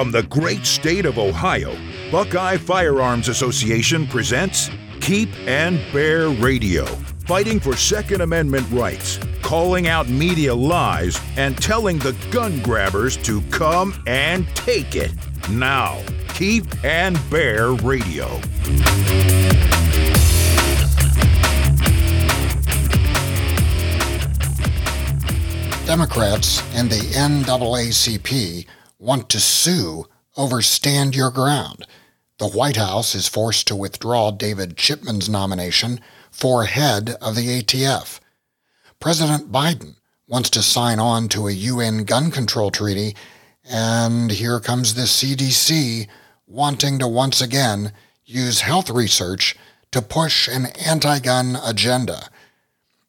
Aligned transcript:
From 0.00 0.12
the 0.12 0.22
great 0.22 0.64
state 0.64 1.04
of 1.04 1.18
Ohio, 1.18 1.76
Buckeye 2.10 2.56
Firearms 2.56 3.28
Association 3.28 4.06
presents 4.06 4.70
Keep 5.02 5.28
and 5.46 5.78
Bear 5.92 6.30
Radio, 6.30 6.86
fighting 7.26 7.60
for 7.60 7.76
Second 7.76 8.22
Amendment 8.22 8.66
rights, 8.70 9.18
calling 9.42 9.88
out 9.88 10.08
media 10.08 10.54
lies, 10.54 11.20
and 11.36 11.54
telling 11.58 11.98
the 11.98 12.16
gun 12.30 12.60
grabbers 12.62 13.18
to 13.18 13.42
come 13.50 13.92
and 14.06 14.48
take 14.54 14.96
it. 14.96 15.12
Now, 15.50 16.02
Keep 16.28 16.82
and 16.82 17.20
Bear 17.28 17.72
Radio. 17.72 18.40
Democrats 25.84 26.62
and 26.74 26.88
the 26.88 27.02
NAACP 27.12 28.66
want 29.00 29.30
to 29.30 29.40
sue 29.40 30.04
over 30.36 30.60
Stand 30.60 31.16
Your 31.16 31.30
Ground. 31.30 31.86
The 32.38 32.48
White 32.48 32.76
House 32.76 33.14
is 33.14 33.26
forced 33.26 33.66
to 33.68 33.76
withdraw 33.76 34.30
David 34.30 34.76
Chipman's 34.76 35.28
nomination 35.28 36.00
for 36.30 36.64
head 36.64 37.16
of 37.20 37.34
the 37.34 37.62
ATF. 37.62 38.20
President 39.00 39.50
Biden 39.50 39.96
wants 40.28 40.50
to 40.50 40.62
sign 40.62 40.98
on 40.98 41.28
to 41.30 41.48
a 41.48 41.52
UN 41.52 42.04
gun 42.04 42.30
control 42.30 42.70
treaty, 42.70 43.16
and 43.64 44.30
here 44.30 44.60
comes 44.60 44.94
the 44.94 45.02
CDC 45.02 46.06
wanting 46.46 46.98
to 46.98 47.08
once 47.08 47.40
again 47.40 47.92
use 48.26 48.60
health 48.60 48.90
research 48.90 49.56
to 49.92 50.02
push 50.02 50.46
an 50.46 50.66
anti 50.86 51.18
gun 51.20 51.56
agenda. 51.64 52.28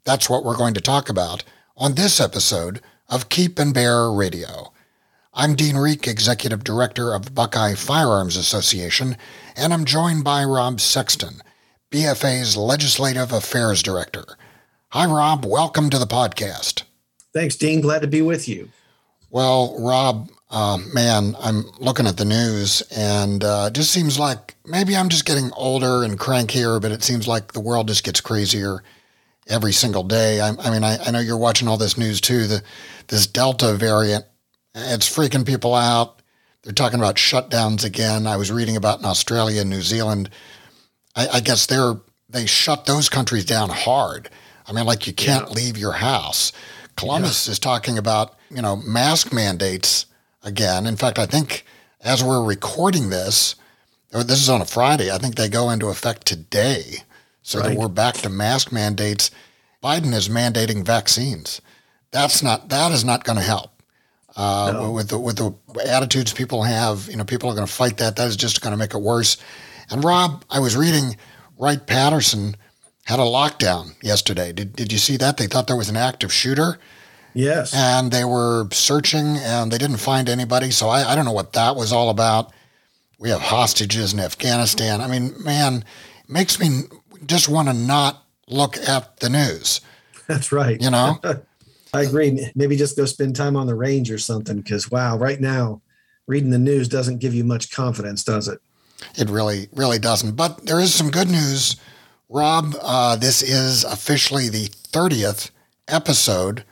That's 0.06 0.30
what 0.30 0.46
we're 0.46 0.58
going 0.58 0.74
to 0.74 0.82
talk 0.82 1.10
about 1.10 1.44
on 1.76 1.96
this 1.96 2.22
episode 2.22 2.82
of 3.10 3.28
Keep 3.28 3.60
and 3.60 3.74
Bear 3.74 4.10
Radio. 4.10 4.72
I'm 5.34 5.56
Dean 5.56 5.76
Rieck, 5.76 6.10
Executive 6.10 6.62
Director 6.62 7.14
of 7.14 7.34
Buckeye 7.34 7.76
Firearms 7.76 8.36
Association, 8.36 9.16
and 9.56 9.74
I'm 9.74 9.86
joined 9.86 10.26
by 10.26 10.44
Rob 10.44 10.82
Sexton, 10.82 11.42
BFA's 11.90 12.58
Legislative 12.58 13.32
Affairs 13.32 13.82
Director. 13.82 14.26
Hi, 14.90 15.06
Rob. 15.06 15.46
Welcome 15.46 15.90
to 15.92 15.98
the 15.98 16.06
podcast. 16.06 16.84
Thanks, 17.34 17.56
Dean. 17.56 17.80
Glad 17.80 18.02
to 18.02 18.10
be 18.10 18.22
with 18.22 18.50
you. 18.50 18.68
Well, 19.30 19.78
Rob, 19.80 20.30
uh, 20.50 20.80
man, 20.94 21.38
I'm 21.40 21.64
looking 21.80 22.08
at 22.08 22.18
the 22.18 22.26
news 22.26 22.82
and 22.94 23.42
uh, 23.42 23.68
it 23.68 23.74
just 23.74 23.92
seems 23.92 24.20
like 24.20 24.56
maybe 24.66 24.98
I'm 24.98 25.08
just 25.08 25.26
getting 25.26 25.50
older 25.54 26.04
and 26.04 26.20
crankier, 26.20 26.82
but 26.82 26.92
it 26.92 27.04
seems 27.04 27.26
like 27.26 27.54
the 27.54 27.62
world 27.62 27.88
just 27.88 28.04
gets 28.04 28.20
crazier 28.20 28.84
every 29.48 29.72
single 29.72 30.04
day. 30.04 30.42
I, 30.42 30.50
I 30.50 30.70
mean, 30.70 30.84
I, 30.84 30.98
I, 30.98 31.12
know 31.12 31.20
you're 31.20 31.38
watching 31.38 31.70
all 31.70 31.78
this 31.78 31.98
news 31.98 32.20
too. 32.20 32.48
The 32.48 32.64
this 33.08 33.28
Delta 33.28 33.74
variant, 33.74 34.26
it's 34.76 35.10
freaking 35.10 35.46
people 35.46 35.76
out. 35.76 36.22
They're 36.64 36.74
talking 36.74 37.00
about 37.00 37.16
shutdowns 37.16 37.84
again. 37.84 38.28
I 38.28 38.38
was 38.38 38.52
reading 38.52 38.76
about 38.76 39.00
in 39.00 39.06
Australia 39.06 39.62
and 39.62 39.70
New 39.70 39.82
Zealand. 39.82 40.30
I, 41.16 41.28
I 41.28 41.40
guess 41.40 41.66
they're 41.66 41.96
they 42.30 42.46
shut 42.46 42.86
those 42.86 43.10
countries 43.10 43.46
down 43.46 43.70
hard. 43.70 44.30
I 44.66 44.72
mean, 44.72 44.86
like 44.86 45.08
you 45.08 45.14
can't 45.14 45.50
yeah. 45.50 45.54
leave 45.54 45.78
your 45.78 45.94
house. 45.94 46.52
Columbus 46.96 47.48
yeah. 47.48 47.52
is 47.52 47.60
talking 47.60 47.98
about 47.98 48.36
you 48.50 48.62
know 48.62 48.76
mask 48.76 49.34
mandates 49.34 50.06
again. 50.44 50.86
In 50.86 50.96
fact, 50.96 51.20
I 51.20 51.26
think 51.26 51.66
as 52.02 52.24
we're 52.24 52.44
recording 52.44 53.10
this, 53.10 53.56
this 54.12 54.42
is 54.42 54.50
on 54.50 54.62
a 54.62 54.66
Friday. 54.66 55.12
I 55.12 55.18
think 55.18 55.36
they 55.36 55.50
go 55.50 55.70
into 55.70 55.88
effect 55.88 56.26
today 56.26 57.04
so 57.42 57.60
right. 57.60 57.70
that 57.70 57.78
we're 57.78 57.88
back 57.88 58.16
to 58.16 58.30
mask 58.30 58.72
mandates. 58.72 59.32
Biden 59.84 60.14
is 60.14 60.30
mandating 60.30 60.86
vaccines. 60.86 61.60
That's 62.12 62.44
not 62.44 62.70
that 62.70 62.92
is 62.92 63.04
not 63.04 63.24
going 63.24 63.38
to 63.38 63.44
help. 63.44 63.81
Uh, 64.36 64.72
no. 64.74 64.92
With 64.92 65.10
the 65.10 65.20
with 65.20 65.36
the 65.38 65.54
attitudes 65.86 66.34
people 66.34 66.64
have, 66.64 67.08
you 67.10 67.18
know, 67.18 67.26
people 67.26 67.50
are 67.50 67.56
going 67.56 67.68
to 67.68 67.72
fight 67.72 67.98
that. 67.98 68.16
That 68.16 68.28
is 68.28 68.38
just 68.38 68.62
going 68.62 68.72
to 68.72 68.78
make 68.78 68.94
it 68.94 69.02
worse. 69.02 69.38
And 69.90 70.04
Rob, 70.04 70.46
I 70.50 70.60
was 70.60 70.78
reading 70.78 71.18
Wright 71.58 71.86
Patterson 71.86 72.56
had 73.04 73.20
a 73.20 73.24
lockdown 73.24 74.02
yesterday. 74.02 74.54
Did 74.54 74.74
did 74.74 74.92
you 74.92 74.98
see 74.98 75.18
that? 75.18 75.38
They 75.38 75.48
thought 75.48 75.68
there 75.68 75.76
was 75.76 75.90
an 75.90 75.98
active 75.98 76.32
shooter. 76.32 76.80
Yes. 77.34 77.74
And 77.74 78.12
they 78.12 78.26
were 78.26 78.68
searching 78.72 79.38
and 79.38 79.72
they 79.72 79.78
didn't 79.78 79.98
find 79.98 80.28
anybody. 80.28 80.72
So 80.72 80.90
I, 80.90 81.12
I 81.12 81.16
don't 81.16 81.26
know 81.26 81.32
what 81.32 81.54
that 81.54 81.76
was 81.76 81.94
all 81.94 82.10
about. 82.10 82.52
We 83.20 83.30
have 83.30 83.42
hostages 83.42 84.14
in 84.14 84.20
Afghanistan. 84.20 85.00
I 85.00 85.08
mean, 85.08 85.34
man, 85.44 85.86
makes 86.28 86.60
me 86.60 86.84
just 87.26 87.48
want 87.48 87.68
to 87.70 87.74
not 87.74 88.26
look 88.48 88.78
at 88.78 89.20
the 89.22 89.30
news. 89.30 89.82
That's 90.28 90.52
right. 90.52 90.82
You 90.82 90.90
know? 90.90 91.20
I 91.94 92.04
agree. 92.04 92.50
Maybe 92.56 92.76
just 92.78 92.96
go 92.96 93.06
spend 93.06 93.36
time 93.36 93.56
on 93.56 93.68
the 93.68 93.76
range 93.76 94.12
or 94.12 94.18
something 94.18 94.58
because, 94.58 94.90
wow, 94.90 95.18
right 95.18 95.40
now, 95.40 95.82
reading 96.26 96.50
the 96.50 96.58
news 96.58 96.88
doesn't 96.88 97.20
give 97.20 97.34
you 97.34 97.44
much 97.44 97.72
confidence, 97.72 98.24
does 98.24 98.48
it? 98.48 98.62
It 99.18 99.30
really, 99.30 99.68
really 99.74 100.00
doesn't. 100.00 100.36
But 100.36 100.66
there 100.66 100.80
is 100.80 100.94
some 100.94 101.12
good 101.12 101.30
news. 101.30 101.76
Rob, 102.30 102.76
uh, 102.82 103.18
this 103.18 103.42
is 103.42 103.84
officially 103.84 104.48
the 104.48 104.68
30th 104.68 105.52
episode 105.88 106.64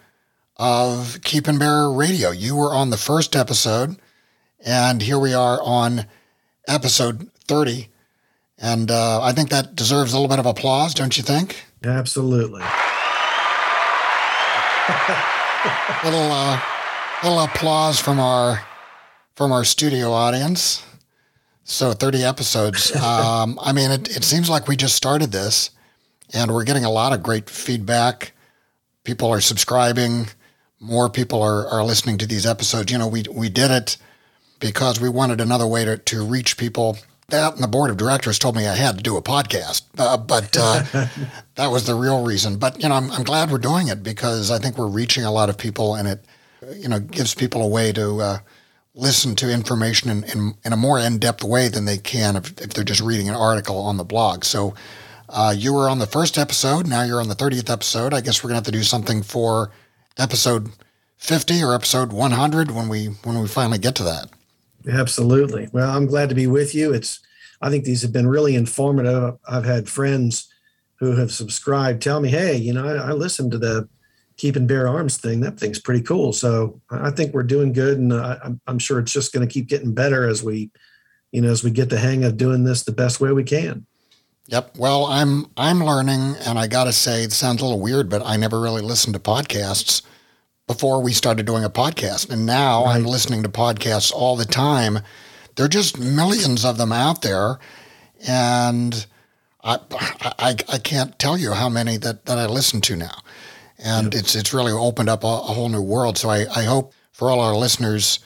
of 0.56 1.20
Keep 1.24 1.48
and 1.48 1.60
Bear 1.60 1.90
Radio. 1.90 2.32
You 2.32 2.56
were 2.56 2.74
on 2.74 2.90
the 2.90 2.98
first 2.98 3.36
episode, 3.36 3.98
and 4.66 5.02
here 5.02 5.20
we 5.20 5.34
are 5.34 5.60
on 5.62 6.06
episode 6.68 7.30
30. 7.48 7.90
And 8.58 8.92
uh, 8.92 9.22
I 9.22 9.34
think 9.34 9.50
that 9.50 9.76
deserves 9.76 10.14
a 10.14 10.16
little 10.16 10.30
bit 10.30 10.40
of 10.40 10.46
applause, 10.46 10.94
don't 10.94 11.18
you 11.18 11.24
think? 11.24 11.66
Absolutely. 11.84 12.62
little 16.04 16.32
uh, 16.32 16.62
little 17.24 17.40
applause 17.40 18.00
from 18.00 18.20
our 18.20 18.66
from 19.36 19.52
our 19.52 19.64
studio 19.64 20.12
audience. 20.12 20.84
So 21.64 21.94
30 21.94 22.24
episodes. 22.24 22.92
Um, 23.02 23.60
I 23.62 23.72
mean, 23.72 23.92
it, 23.92 24.18
it 24.18 24.24
seems 24.24 24.50
like 24.50 24.68
we 24.68 24.76
just 24.76 24.96
started 24.96 25.32
this, 25.32 25.70
and 26.34 26.52
we're 26.52 26.64
getting 26.64 26.86
a 26.86 26.92
lot 26.92 27.14
of 27.14 27.22
great 27.22 27.50
feedback. 27.50 28.34
People 29.04 29.30
are 29.30 29.42
subscribing. 29.42 30.28
More 30.80 31.10
people 31.10 31.42
are, 31.42 31.68
are 31.68 31.84
listening 31.84 32.18
to 32.20 32.26
these 32.26 32.46
episodes. 32.46 32.92
You 32.92 32.98
know, 32.98 33.08
we 33.08 33.24
we 33.32 33.50
did 33.50 33.72
it 33.72 33.98
because 34.60 35.00
we 35.00 35.10
wanted 35.10 35.42
another 35.42 35.68
way 35.68 35.86
to, 35.86 35.98
to 35.98 36.26
reach 36.26 36.58
people 36.58 36.98
that 37.32 37.54
and 37.54 37.64
the 37.64 37.68
board 37.68 37.90
of 37.90 37.98
directors 37.98 38.40
told 38.40 38.56
me 38.56 38.68
I 38.68 38.76
had 38.76 38.98
to 38.98 39.04
do 39.04 39.18
a 39.18 39.22
podcast, 39.22 39.84
uh, 39.98 40.18
but 40.18 40.56
uh, 40.60 40.84
that 41.56 41.68
was 41.68 41.86
the 41.86 41.96
real 41.96 42.24
reason. 42.24 42.58
But 42.58 42.82
you 42.82 42.90
know, 42.90 42.96
I'm, 42.96 43.12
I'm, 43.12 43.24
glad 43.24 43.52
we're 43.52 43.58
doing 43.58 43.88
it 43.88 44.04
because 44.04 44.52
I 44.52 44.60
think 44.60 44.78
we're 44.78 44.88
reaching 44.88 45.24
a 45.24 45.32
lot 45.32 45.50
of 45.50 45.58
people, 45.58 45.96
and 45.96 46.08
it 46.08 46.26
you 46.76 46.90
know 46.90 47.00
gives 47.00 47.34
people 47.36 47.62
a 47.62 47.68
way 47.68 47.92
to 47.94 48.22
uh, 48.22 48.38
listen 48.94 49.36
to 49.38 49.52
information 49.52 50.10
in, 50.10 50.24
in, 50.26 50.54
in, 50.66 50.74
a 50.74 50.78
more 50.78 51.00
in-depth 51.00 51.44
way 51.44 51.68
than 51.68 51.86
they 51.86 51.98
can 51.98 52.36
if, 52.36 52.60
if 52.60 52.74
they're 52.74 52.84
just 52.84 53.02
reading 53.02 53.30
an 53.30 53.36
article 53.36 53.78
on 53.78 53.98
the 53.98 54.04
blog. 54.04 54.44
So 54.44 54.74
uh, 55.30 55.54
you 55.56 55.74
were 55.74 55.90
on 55.90 56.00
the 56.00 56.08
first 56.08 56.38
episode, 56.38 56.88
now 56.88 57.04
you're 57.04 57.22
on 57.22 57.30
the 57.30 57.36
30th 57.36 57.70
episode. 57.70 58.14
I 58.14 58.22
guess 58.22 58.44
we're 58.44 58.50
gonna 58.50 58.58
have 58.58 58.66
to 58.66 58.72
do 58.72 58.84
something 58.84 59.24
for 59.24 59.72
episode 60.18 60.72
50 61.18 61.64
or 61.64 61.76
episode 61.76 62.12
100 62.12 62.72
when 62.72 62.90
we 62.90 63.08
when 63.24 63.40
we 63.40 63.48
finally 63.48 63.78
get 63.78 63.96
to 63.96 64.04
that. 64.04 64.30
Absolutely. 64.88 65.68
Well, 65.72 65.96
I'm 65.96 66.06
glad 66.06 66.30
to 66.30 66.36
be 66.36 66.48
with 66.48 66.74
you. 66.74 66.94
It's 66.94 67.20
I 67.62 67.70
think 67.70 67.84
these 67.84 68.02
have 68.02 68.14
been 68.14 68.28
really 68.28 68.56
informative. 68.56 69.38
I've 69.48 69.66
had 69.66 69.90
friends 69.90 70.48
who 70.96 71.16
have 71.16 71.32
subscribed 71.32 72.02
tell 72.02 72.22
me, 72.22 72.30
"Hey, 72.30 72.56
you 72.56 72.74
know, 72.74 72.88
I, 72.88 73.10
I 73.10 73.12
listened 73.12 73.52
to 73.52 73.58
the 73.58 73.88
Keep 74.38 74.56
and 74.56 74.68
Bear 74.68 74.88
Arms 74.88 75.18
thing. 75.18 75.42
That 75.42 75.60
thing's 75.60 75.80
pretty 75.80 76.02
cool." 76.02 76.32
So 76.34 76.82
I 76.90 77.12
think 77.12 77.34
we're 77.34 77.44
doing 77.44 77.74
good, 77.74 77.98
and 77.98 78.14
I, 78.14 78.52
I'm 78.68 78.80
sure 78.80 79.00
it's 79.00 79.14
just 79.14 79.34
going 79.34 79.48
to 79.48 79.54
keep 79.54 79.68
getting 79.68 79.94
better 79.94 80.28
as 80.28 80.42
we, 80.42 80.72
you 81.32 81.42
know, 81.42 81.50
as 81.50 81.64
we 81.64 81.72
get 81.72 81.90
the 81.90 82.00
hang 82.00 82.24
of 82.24 82.38
doing 82.38 82.64
this 82.64 82.84
the 82.84 82.92
best 82.92 83.20
way 83.20 83.32
we 83.32 83.44
can. 83.44 83.86
Yep. 84.48 84.78
Well, 84.78 85.06
I'm 85.06 85.48
I'm 85.58 85.84
learning, 85.84 86.36
and 86.46 86.58
I 86.58 86.68
got 86.68 86.86
to 86.86 86.94
say, 86.94 87.24
it 87.24 87.34
sounds 87.34 87.62
a 87.62 87.66
little 87.66 87.82
weird, 87.82 88.10
but 88.10 88.26
I 88.26 88.38
never 88.38 88.60
really 88.60 88.82
listened 88.82 89.14
to 89.16 89.20
podcasts 89.20 90.02
before 90.70 91.02
we 91.02 91.12
started 91.12 91.48
doing 91.48 91.64
a 91.64 91.70
podcast. 91.70 92.30
And 92.30 92.46
now 92.46 92.86
right. 92.86 92.98
I'm 92.98 93.04
listening 93.04 93.42
to 93.42 93.50
podcasts 93.50 94.14
all 94.14 94.36
the 94.36 94.46
time. 94.46 95.00
There 95.56 95.66
are 95.66 95.70
just 95.70 95.98
millions 95.98 96.64
of 96.64 96.78
them 96.78 96.92
out 96.92 97.24
there. 97.24 97.58
And 98.28 99.08
I, 99.64 99.80
I, 100.38 100.56
I 100.72 100.78
can't 100.78 101.18
tell 101.18 101.40
you 101.40 101.54
how 101.54 101.70
many 101.70 101.98
that, 101.98 102.28
that 102.28 102.38
I 102.38 102.46
listen 102.46 102.82
to 102.82 102.96
now. 102.96 103.18
And 103.80 104.14
yep. 104.14 104.22
it's, 104.22 104.36
it's 104.36 104.54
really 104.54 104.72
opened 104.72 105.10
up 105.10 105.24
a, 105.24 105.28
a, 105.28 105.54
whole 105.56 105.70
new 105.70 105.82
world. 105.82 106.20
So 106.20 106.30
I, 106.30 106.46
I 106.56 106.66
hope 106.66 106.94
for 107.14 107.32
all 107.32 107.40
our 107.40 107.56
listeners 107.56 108.20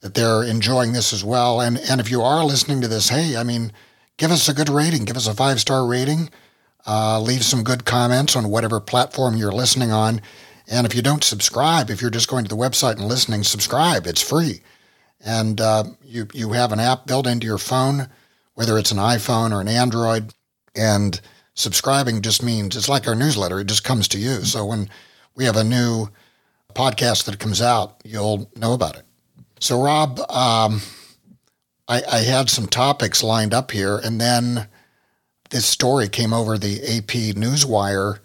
that 0.00 0.12
they're 0.12 0.44
enjoying 0.44 0.92
this 0.92 1.14
as 1.14 1.24
well. 1.24 1.62
And, 1.62 1.78
and 1.88 2.02
if 2.02 2.10
you 2.10 2.20
are 2.20 2.44
listening 2.44 2.82
to 2.82 2.88
this, 2.88 3.08
hey, 3.08 3.34
I 3.34 3.44
mean, 3.44 3.72
give 4.18 4.30
us 4.30 4.46
a 4.46 4.52
good 4.52 4.68
rating, 4.68 5.06
give 5.06 5.16
us 5.16 5.26
a 5.26 5.32
five 5.32 5.58
star 5.58 5.86
rating, 5.86 6.28
uh, 6.86 7.18
leave 7.18 7.44
some 7.44 7.64
good 7.64 7.86
comments 7.86 8.36
on 8.36 8.50
whatever 8.50 8.78
platform 8.78 9.38
you're 9.38 9.52
listening 9.52 9.90
on 9.90 10.20
and 10.70 10.86
if 10.86 10.94
you 10.94 11.02
don't 11.02 11.24
subscribe, 11.24 11.90
if 11.90 12.00
you're 12.00 12.10
just 12.10 12.28
going 12.28 12.44
to 12.44 12.48
the 12.48 12.60
website 12.60 12.96
and 12.96 13.06
listening, 13.06 13.42
subscribe. 13.42 14.06
It's 14.06 14.22
free. 14.22 14.60
And 15.24 15.60
uh, 15.60 15.84
you, 16.04 16.28
you 16.32 16.52
have 16.52 16.72
an 16.72 16.80
app 16.80 17.06
built 17.06 17.26
into 17.26 17.46
your 17.46 17.58
phone, 17.58 18.08
whether 18.54 18.78
it's 18.78 18.92
an 18.92 18.98
iPhone 18.98 19.52
or 19.52 19.60
an 19.60 19.68
Android. 19.68 20.32
And 20.74 21.20
subscribing 21.54 22.22
just 22.22 22.42
means 22.42 22.76
it's 22.76 22.88
like 22.88 23.08
our 23.08 23.14
newsletter, 23.14 23.60
it 23.60 23.66
just 23.66 23.84
comes 23.84 24.08
to 24.08 24.18
you. 24.18 24.42
So 24.44 24.64
when 24.66 24.88
we 25.34 25.44
have 25.44 25.56
a 25.56 25.64
new 25.64 26.08
podcast 26.74 27.24
that 27.24 27.38
comes 27.38 27.62
out, 27.62 28.00
you'll 28.04 28.50
know 28.56 28.74
about 28.74 28.96
it. 28.96 29.02
So, 29.60 29.82
Rob, 29.82 30.20
um, 30.30 30.80
I, 31.88 32.02
I 32.10 32.18
had 32.18 32.48
some 32.50 32.66
topics 32.66 33.22
lined 33.22 33.54
up 33.54 33.70
here, 33.70 33.98
and 33.98 34.20
then 34.20 34.68
this 35.50 35.66
story 35.66 36.08
came 36.08 36.32
over 36.32 36.58
the 36.58 36.80
AP 36.82 37.34
Newswire. 37.34 38.18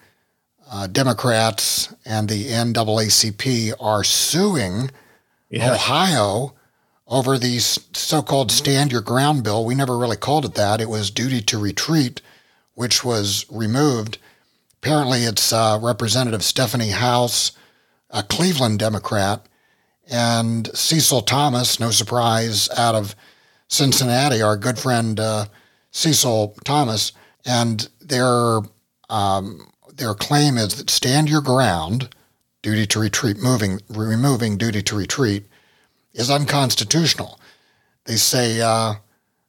Uh, 0.73 0.87
Democrats 0.87 1.93
and 2.03 2.27
the 2.27 2.47
NAACP 2.47 3.73
are 3.79 4.03
suing 4.03 4.89
yeah. 5.51 5.71
Ohio 5.71 6.55
over 7.05 7.37
the 7.37 7.59
so-called 7.59 8.51
Stand 8.51 8.91
Your 8.91 9.01
Ground 9.01 9.43
bill. 9.43 9.65
We 9.65 9.75
never 9.75 9.95
really 9.95 10.17
called 10.17 10.45
it 10.45 10.55
that. 10.55 10.81
It 10.81 10.89
was 10.89 11.11
Duty 11.11 11.41
to 11.41 11.59
Retreat, 11.59 12.23
which 12.73 13.03
was 13.03 13.45
removed. 13.51 14.17
Apparently, 14.81 15.25
it's 15.25 15.53
uh, 15.53 15.77
Representative 15.79 16.43
Stephanie 16.43 16.89
Howse, 16.89 17.51
a 18.09 18.23
Cleveland 18.23 18.79
Democrat, 18.79 19.45
and 20.09 20.75
Cecil 20.75 21.21
Thomas, 21.21 21.79
no 21.79 21.91
surprise, 21.91 22.67
out 22.75 22.95
of 22.95 23.15
Cincinnati, 23.67 24.41
our 24.41 24.57
good 24.57 24.79
friend 24.79 25.19
uh, 25.19 25.45
Cecil 25.91 26.55
Thomas, 26.65 27.11
and 27.45 27.89
their 28.01 28.61
um, 29.07 29.67
their 29.97 30.13
claim 30.13 30.57
is 30.57 30.75
that 30.75 30.89
stand 30.89 31.29
your 31.29 31.41
ground, 31.41 32.09
duty 32.61 32.85
to 32.87 32.99
retreat, 32.99 33.37
moving 33.37 33.79
removing 33.89 34.57
duty 34.57 34.81
to 34.83 34.95
retreat, 34.95 35.45
is 36.13 36.29
unconstitutional. 36.29 37.39
They 38.05 38.15
say 38.15 38.61
uh, 38.61 38.95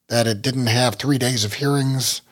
that 0.09 0.27
it 0.27 0.43
didn't 0.43 0.67
have 0.67 0.97
three 0.97 1.19
days 1.19 1.45
of 1.45 1.55
hearings, 1.55 2.23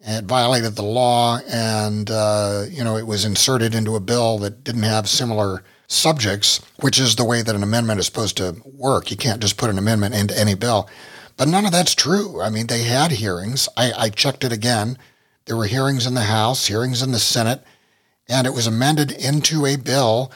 it 0.00 0.24
violated 0.24 0.76
the 0.76 0.82
law, 0.82 1.38
and 1.48 2.10
uh, 2.10 2.64
you 2.68 2.84
know 2.84 2.96
it 2.96 3.06
was 3.06 3.24
inserted 3.24 3.74
into 3.74 3.96
a 3.96 4.00
bill 4.00 4.38
that 4.38 4.64
didn't 4.64 4.82
have 4.82 5.08
similar 5.08 5.62
subjects, 5.88 6.60
which 6.80 7.00
is 7.00 7.16
the 7.16 7.24
way 7.24 7.42
that 7.42 7.56
an 7.56 7.62
amendment 7.62 7.98
is 7.98 8.06
supposed 8.06 8.36
to 8.36 8.56
work. 8.64 9.10
You 9.10 9.16
can't 9.16 9.40
just 9.40 9.56
put 9.56 9.70
an 9.70 9.78
amendment 9.78 10.14
into 10.14 10.38
any 10.38 10.54
bill. 10.54 10.88
But 11.36 11.48
none 11.48 11.64
of 11.64 11.72
that's 11.72 11.94
true. 11.94 12.42
I 12.42 12.50
mean, 12.50 12.66
they 12.66 12.82
had 12.82 13.12
hearings. 13.12 13.68
I, 13.76 13.92
I 13.96 14.08
checked 14.10 14.44
it 14.44 14.52
again. 14.52 14.98
There 15.48 15.56
were 15.56 15.64
hearings 15.64 16.06
in 16.06 16.12
the 16.12 16.20
House, 16.20 16.66
hearings 16.66 17.02
in 17.02 17.10
the 17.10 17.18
Senate, 17.18 17.62
and 18.28 18.46
it 18.46 18.52
was 18.52 18.66
amended 18.66 19.10
into 19.10 19.64
a 19.64 19.76
bill 19.76 20.30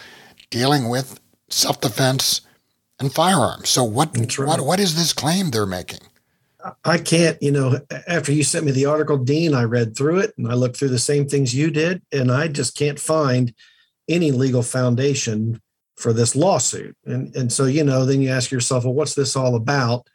dealing 0.49 0.89
with 0.89 1.21
self 1.51 1.83
defense 1.83 2.41
and 2.99 3.13
firearms. 3.13 3.69
So, 3.69 3.85
what, 3.85 4.17
right. 4.17 4.39
what, 4.39 4.61
what 4.63 4.81
is 4.81 4.97
this 4.97 5.13
claim 5.13 5.51
they're 5.51 5.67
making? 5.67 6.01
I 6.85 6.97
can't, 6.97 7.43
you 7.43 7.51
know, 7.51 7.79
after 8.07 8.33
you 8.33 8.43
sent 8.43 8.65
me 8.65 8.73
the 8.73 8.87
article, 8.87 9.19
Dean, 9.19 9.53
I 9.53 9.65
read 9.65 9.95
through 9.95 10.21
it 10.21 10.33
and 10.39 10.49
I 10.49 10.55
looked 10.55 10.79
through 10.79 10.89
the 10.89 10.99
same 10.99 11.29
things 11.29 11.55
you 11.55 11.71
did, 11.71 12.01
and 12.11 12.33
I 12.33 12.49
just 12.49 12.75
can't 12.75 12.99
find 12.99 13.53
any 14.09 14.31
legal 14.31 14.63
foundation 14.63 15.61
for 15.97 16.15
this 16.15 16.35
lawsuit. 16.35 16.97
And, 17.05 17.37
and 17.37 17.53
so, 17.53 17.67
you 17.67 17.85
know, 17.85 18.07
then 18.07 18.23
you 18.23 18.31
ask 18.31 18.51
yourself, 18.51 18.85
well, 18.85 18.95
what's 18.95 19.15
this 19.15 19.37
all 19.37 19.57
about? 19.57 20.07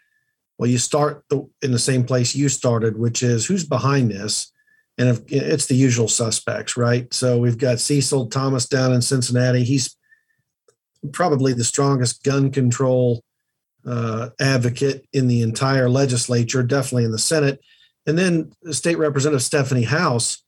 Well, 0.58 0.70
you 0.70 0.80
start 0.80 1.24
in 1.30 1.72
the 1.72 1.78
same 1.78 2.04
place 2.04 2.36
you 2.36 2.50
started, 2.50 2.98
which 2.98 3.22
is 3.22 3.46
who's 3.46 3.64
behind 3.64 4.10
this? 4.10 4.52
And 4.98 5.24
it's 5.28 5.68
the 5.68 5.76
usual 5.76 6.08
suspects, 6.08 6.76
right? 6.76 7.14
So 7.14 7.38
we've 7.38 7.58
got 7.58 7.80
Cecil 7.80 8.30
Thomas 8.30 8.68
down 8.68 8.94
in 8.94 9.02
Cincinnati. 9.02 9.64
He's 9.64 9.96
probably 11.12 11.54
the 11.54 11.64
strongest 11.64 12.24
gun 12.24 12.52
control 12.52 13.24
uh, 13.86 14.30
advocate 14.40 15.06
in 15.14 15.28
the 15.28 15.42
entire 15.42 15.88
legislature, 15.88 16.64
definitely 16.64 17.06
in 17.06 17.12
the 17.12 17.20
Senate. 17.20 17.60
And 18.08 18.18
then 18.18 18.52
State 18.72 18.98
Representative 18.98 19.44
Stephanie 19.44 19.84
Howse, 19.84 20.44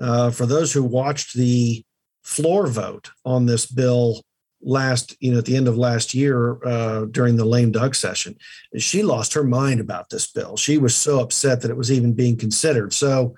uh, 0.00 0.30
for 0.30 0.46
those 0.46 0.72
who 0.72 0.82
watched 0.82 1.34
the 1.34 1.84
floor 2.22 2.66
vote 2.66 3.10
on 3.24 3.46
this 3.46 3.66
bill 3.66 4.22
last, 4.62 5.16
you 5.20 5.32
know, 5.32 5.38
at 5.38 5.44
the 5.44 5.56
end 5.56 5.68
of 5.68 5.76
last 5.76 6.14
year 6.14 6.58
uh, 6.64 7.04
during 7.06 7.36
the 7.36 7.44
lame 7.44 7.72
duck 7.72 7.94
session, 7.94 8.36
she 8.78 9.02
lost 9.02 9.34
her 9.34 9.44
mind 9.44 9.80
about 9.80 10.10
this 10.10 10.30
bill. 10.30 10.56
She 10.56 10.78
was 10.78 10.96
so 10.96 11.20
upset 11.20 11.60
that 11.60 11.70
it 11.70 11.76
was 11.76 11.92
even 11.92 12.12
being 12.14 12.36
considered. 12.36 12.92
So 12.92 13.34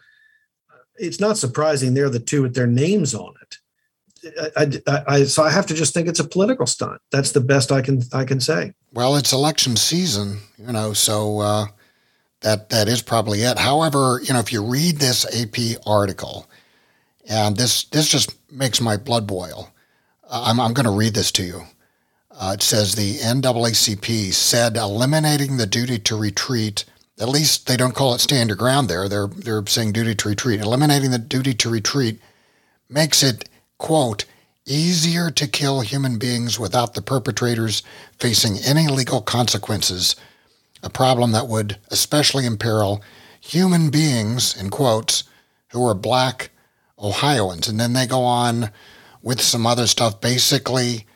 it's 0.97 1.21
not 1.21 1.37
surprising 1.37 1.95
they're 1.95 2.11
the 2.11 2.21
two 2.21 2.43
with 2.43 2.55
their 2.55 2.67
names 2.67 3.15
on 3.15 3.35
it. 3.43 3.59
I, 4.57 4.81
I, 4.87 5.03
I, 5.07 5.25
so 5.25 5.43
I 5.43 5.51
have 5.51 5.67
to 5.67 5.75
just 5.75 5.93
think 5.93 6.09
it's 6.09 6.21
a 6.21 6.27
political 6.27 6.67
stunt. 6.67 7.01
That's 7.13 7.33
the 7.33 7.41
best 7.41 7.71
I 7.71 7.83
can 7.83 8.03
I 8.13 8.25
can 8.25 8.41
say. 8.41 8.73
Well, 8.93 9.17
it's 9.17 9.33
election 9.33 9.77
season, 9.77 10.39
you 10.57 10.73
know, 10.73 10.95
so 10.95 11.41
uh, 11.41 11.67
that 12.41 12.71
that 12.71 12.89
is 12.89 13.03
probably 13.03 13.43
it. 13.43 13.59
However, 13.59 14.21
you 14.23 14.33
know, 14.33 14.41
if 14.41 14.53
you 14.53 14.65
read 14.65 14.97
this 14.97 15.27
AP 15.39 15.83
article, 15.87 16.49
and 17.29 17.57
this 17.57 17.85
this 17.85 18.09
just 18.09 18.35
makes 18.51 18.81
my 18.81 18.97
blood 18.97 19.27
boil. 19.27 19.71
I'm, 20.31 20.59
I'm 20.59 20.73
going 20.73 20.85
to 20.85 20.91
read 20.91 21.15
this 21.15 21.31
to 21.33 21.45
you. 21.45 21.63
Uh, 22.31 22.53
it 22.55 22.63
says 22.63 22.95
the 22.95 23.19
NAACP 23.19 24.33
said 24.33 24.77
eliminating 24.77 25.57
the 25.57 25.67
duty 25.67 25.99
to 26.01 26.17
retreat. 26.17 26.85
At 27.21 27.29
least 27.29 27.67
they 27.67 27.77
don't 27.77 27.95
call 27.95 28.15
it 28.15 28.21
stand 28.21 28.49
your 28.49 28.57
ground 28.57 28.89
there. 28.89 29.09
They're 29.09 29.29
they're 29.29 29.67
saying 29.67 29.93
duty 29.93 30.15
to 30.15 30.29
retreat. 30.29 30.61
Eliminating 30.61 31.11
the 31.11 31.19
duty 31.19 31.55
to 31.55 31.71
retreat 31.71 32.21
makes 32.89 33.23
it 33.23 33.49
quote 33.79 34.25
easier 34.67 35.31
to 35.31 35.47
kill 35.47 35.81
human 35.81 36.19
beings 36.19 36.59
without 36.59 36.95
the 36.95 37.03
perpetrators 37.03 37.83
facing 38.19 38.59
any 38.59 38.89
legal 38.89 39.21
consequences. 39.21 40.17
A 40.83 40.91
problem 40.91 41.33
that 41.33 41.49
would 41.49 41.79
especially 41.91 42.47
imperil 42.47 43.03
human 43.41 43.91
beings 43.91 44.57
in 44.57 44.71
quotes 44.71 45.25
who 45.69 45.87
are 45.87 45.95
black 45.95 46.51
Ohioans. 46.99 47.69
And 47.69 47.79
then 47.79 47.93
they 47.93 48.07
go 48.07 48.23
on 48.23 48.71
with 49.23 49.41
some 49.41 49.67
other 49.67 49.87
stuff. 49.87 50.21
Basically, 50.21 51.07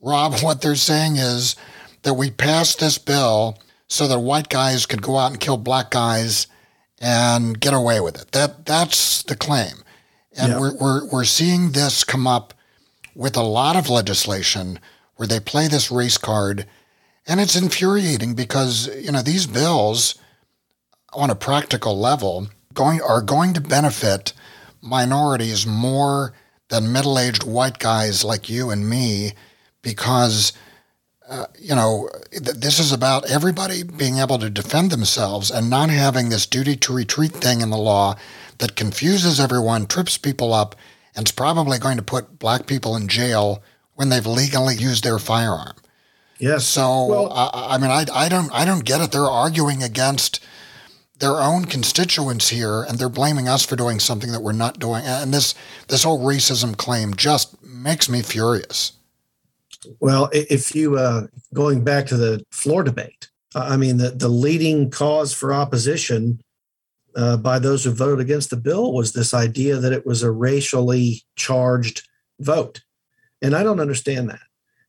Rob, 0.00 0.34
what 0.40 0.60
they're 0.60 0.74
saying 0.74 1.16
is 1.16 1.56
that 2.02 2.14
we 2.14 2.30
passed 2.30 2.80
this 2.80 2.98
bill 2.98 3.58
so 3.88 4.08
that 4.08 4.18
white 4.20 4.48
guys 4.48 4.86
could 4.86 5.02
go 5.02 5.16
out 5.16 5.30
and 5.30 5.40
kill 5.40 5.56
black 5.56 5.90
guys 5.90 6.46
and 6.98 7.60
get 7.60 7.74
away 7.74 8.00
with 8.00 8.20
it. 8.20 8.32
That 8.32 8.66
that's 8.66 9.22
the 9.22 9.36
claim. 9.36 9.82
And 10.36 10.52
yeah. 10.52 10.60
we're, 10.60 10.76
we're, 10.76 11.06
we're 11.06 11.24
seeing 11.24 11.72
this 11.72 12.04
come 12.04 12.26
up 12.26 12.52
with 13.14 13.36
a 13.36 13.42
lot 13.42 13.76
of 13.76 13.88
legislation 13.88 14.78
where 15.16 15.26
they 15.26 15.40
play 15.40 15.66
this 15.66 15.90
race 15.90 16.18
card. 16.18 16.66
And 17.26 17.40
it's 17.40 17.56
infuriating 17.56 18.34
because, 18.34 18.88
you 19.02 19.10
know, 19.10 19.22
these 19.22 19.46
bills 19.46 20.16
on 21.12 21.30
a 21.30 21.34
practical 21.34 21.98
level 21.98 22.48
going 22.74 23.00
are 23.00 23.22
going 23.22 23.54
to 23.54 23.60
benefit 23.60 24.34
minorities 24.82 25.66
more 25.66 26.34
than 26.68 26.92
middle 26.92 27.18
aged 27.18 27.44
white 27.44 27.78
guys 27.78 28.22
like 28.22 28.50
you 28.50 28.70
and 28.70 28.88
me 28.88 29.32
because, 29.82 30.52
uh, 31.28 31.46
you 31.58 31.74
know, 31.74 32.08
th- 32.30 32.56
this 32.56 32.78
is 32.78 32.92
about 32.92 33.28
everybody 33.28 33.82
being 33.82 34.18
able 34.18 34.38
to 34.38 34.50
defend 34.50 34.90
themselves 34.90 35.50
and 35.50 35.68
not 35.68 35.90
having 35.90 36.28
this 36.28 36.46
duty 36.46 36.76
to 36.76 36.94
retreat 36.94 37.32
thing 37.32 37.60
in 37.60 37.70
the 37.70 37.76
law 37.76 38.16
that 38.58 38.76
confuses 38.76 39.40
everyone, 39.40 39.86
trips 39.86 40.16
people 40.16 40.52
up, 40.52 40.76
and 41.14 41.26
is 41.26 41.32
probably 41.32 41.78
going 41.78 41.96
to 41.96 42.02
put 42.02 42.38
black 42.38 42.66
people 42.66 42.94
in 42.94 43.08
jail 43.08 43.62
when 43.94 44.08
they've 44.08 44.26
legally 44.26 44.76
used 44.76 45.02
their 45.02 45.18
firearm. 45.18 45.74
Yes. 46.38 46.64
So 46.64 47.06
well, 47.06 47.32
I, 47.32 47.74
I 47.74 47.78
mean, 47.78 47.90
I, 47.90 48.04
I 48.12 48.28
don't 48.28 48.52
I 48.52 48.64
don't 48.64 48.84
get 48.84 49.00
it. 49.00 49.10
They're 49.10 49.22
arguing 49.22 49.82
against 49.82 50.44
their 51.18 51.40
own 51.40 51.64
constituents 51.64 52.50
here 52.50 52.82
and 52.82 52.98
they're 52.98 53.08
blaming 53.08 53.48
us 53.48 53.64
for 53.64 53.74
doing 53.74 53.98
something 53.98 54.32
that 54.32 54.42
we're 54.42 54.52
not 54.52 54.78
doing 54.78 55.02
and 55.04 55.32
this 55.32 55.54
this 55.88 56.02
whole 56.02 56.22
racism 56.22 56.76
claim 56.76 57.14
just 57.14 57.62
makes 57.64 58.08
me 58.08 58.20
furious 58.20 58.92
well 60.00 60.28
if 60.32 60.74
you 60.74 60.96
uh, 60.96 61.26
going 61.54 61.82
back 61.84 62.06
to 62.06 62.16
the 62.16 62.44
floor 62.50 62.82
debate 62.82 63.28
i 63.54 63.76
mean 63.76 63.96
the, 63.96 64.10
the 64.10 64.28
leading 64.28 64.90
cause 64.90 65.32
for 65.32 65.52
opposition 65.52 66.40
uh, 67.16 67.36
by 67.36 67.58
those 67.58 67.84
who 67.84 67.90
voted 67.90 68.20
against 68.20 68.50
the 68.50 68.56
bill 68.56 68.92
was 68.92 69.12
this 69.12 69.32
idea 69.32 69.76
that 69.76 69.92
it 69.92 70.06
was 70.06 70.22
a 70.22 70.30
racially 70.30 71.22
charged 71.36 72.08
vote 72.40 72.82
and 73.42 73.54
i 73.54 73.62
don't 73.62 73.80
understand 73.80 74.28
that 74.28 74.40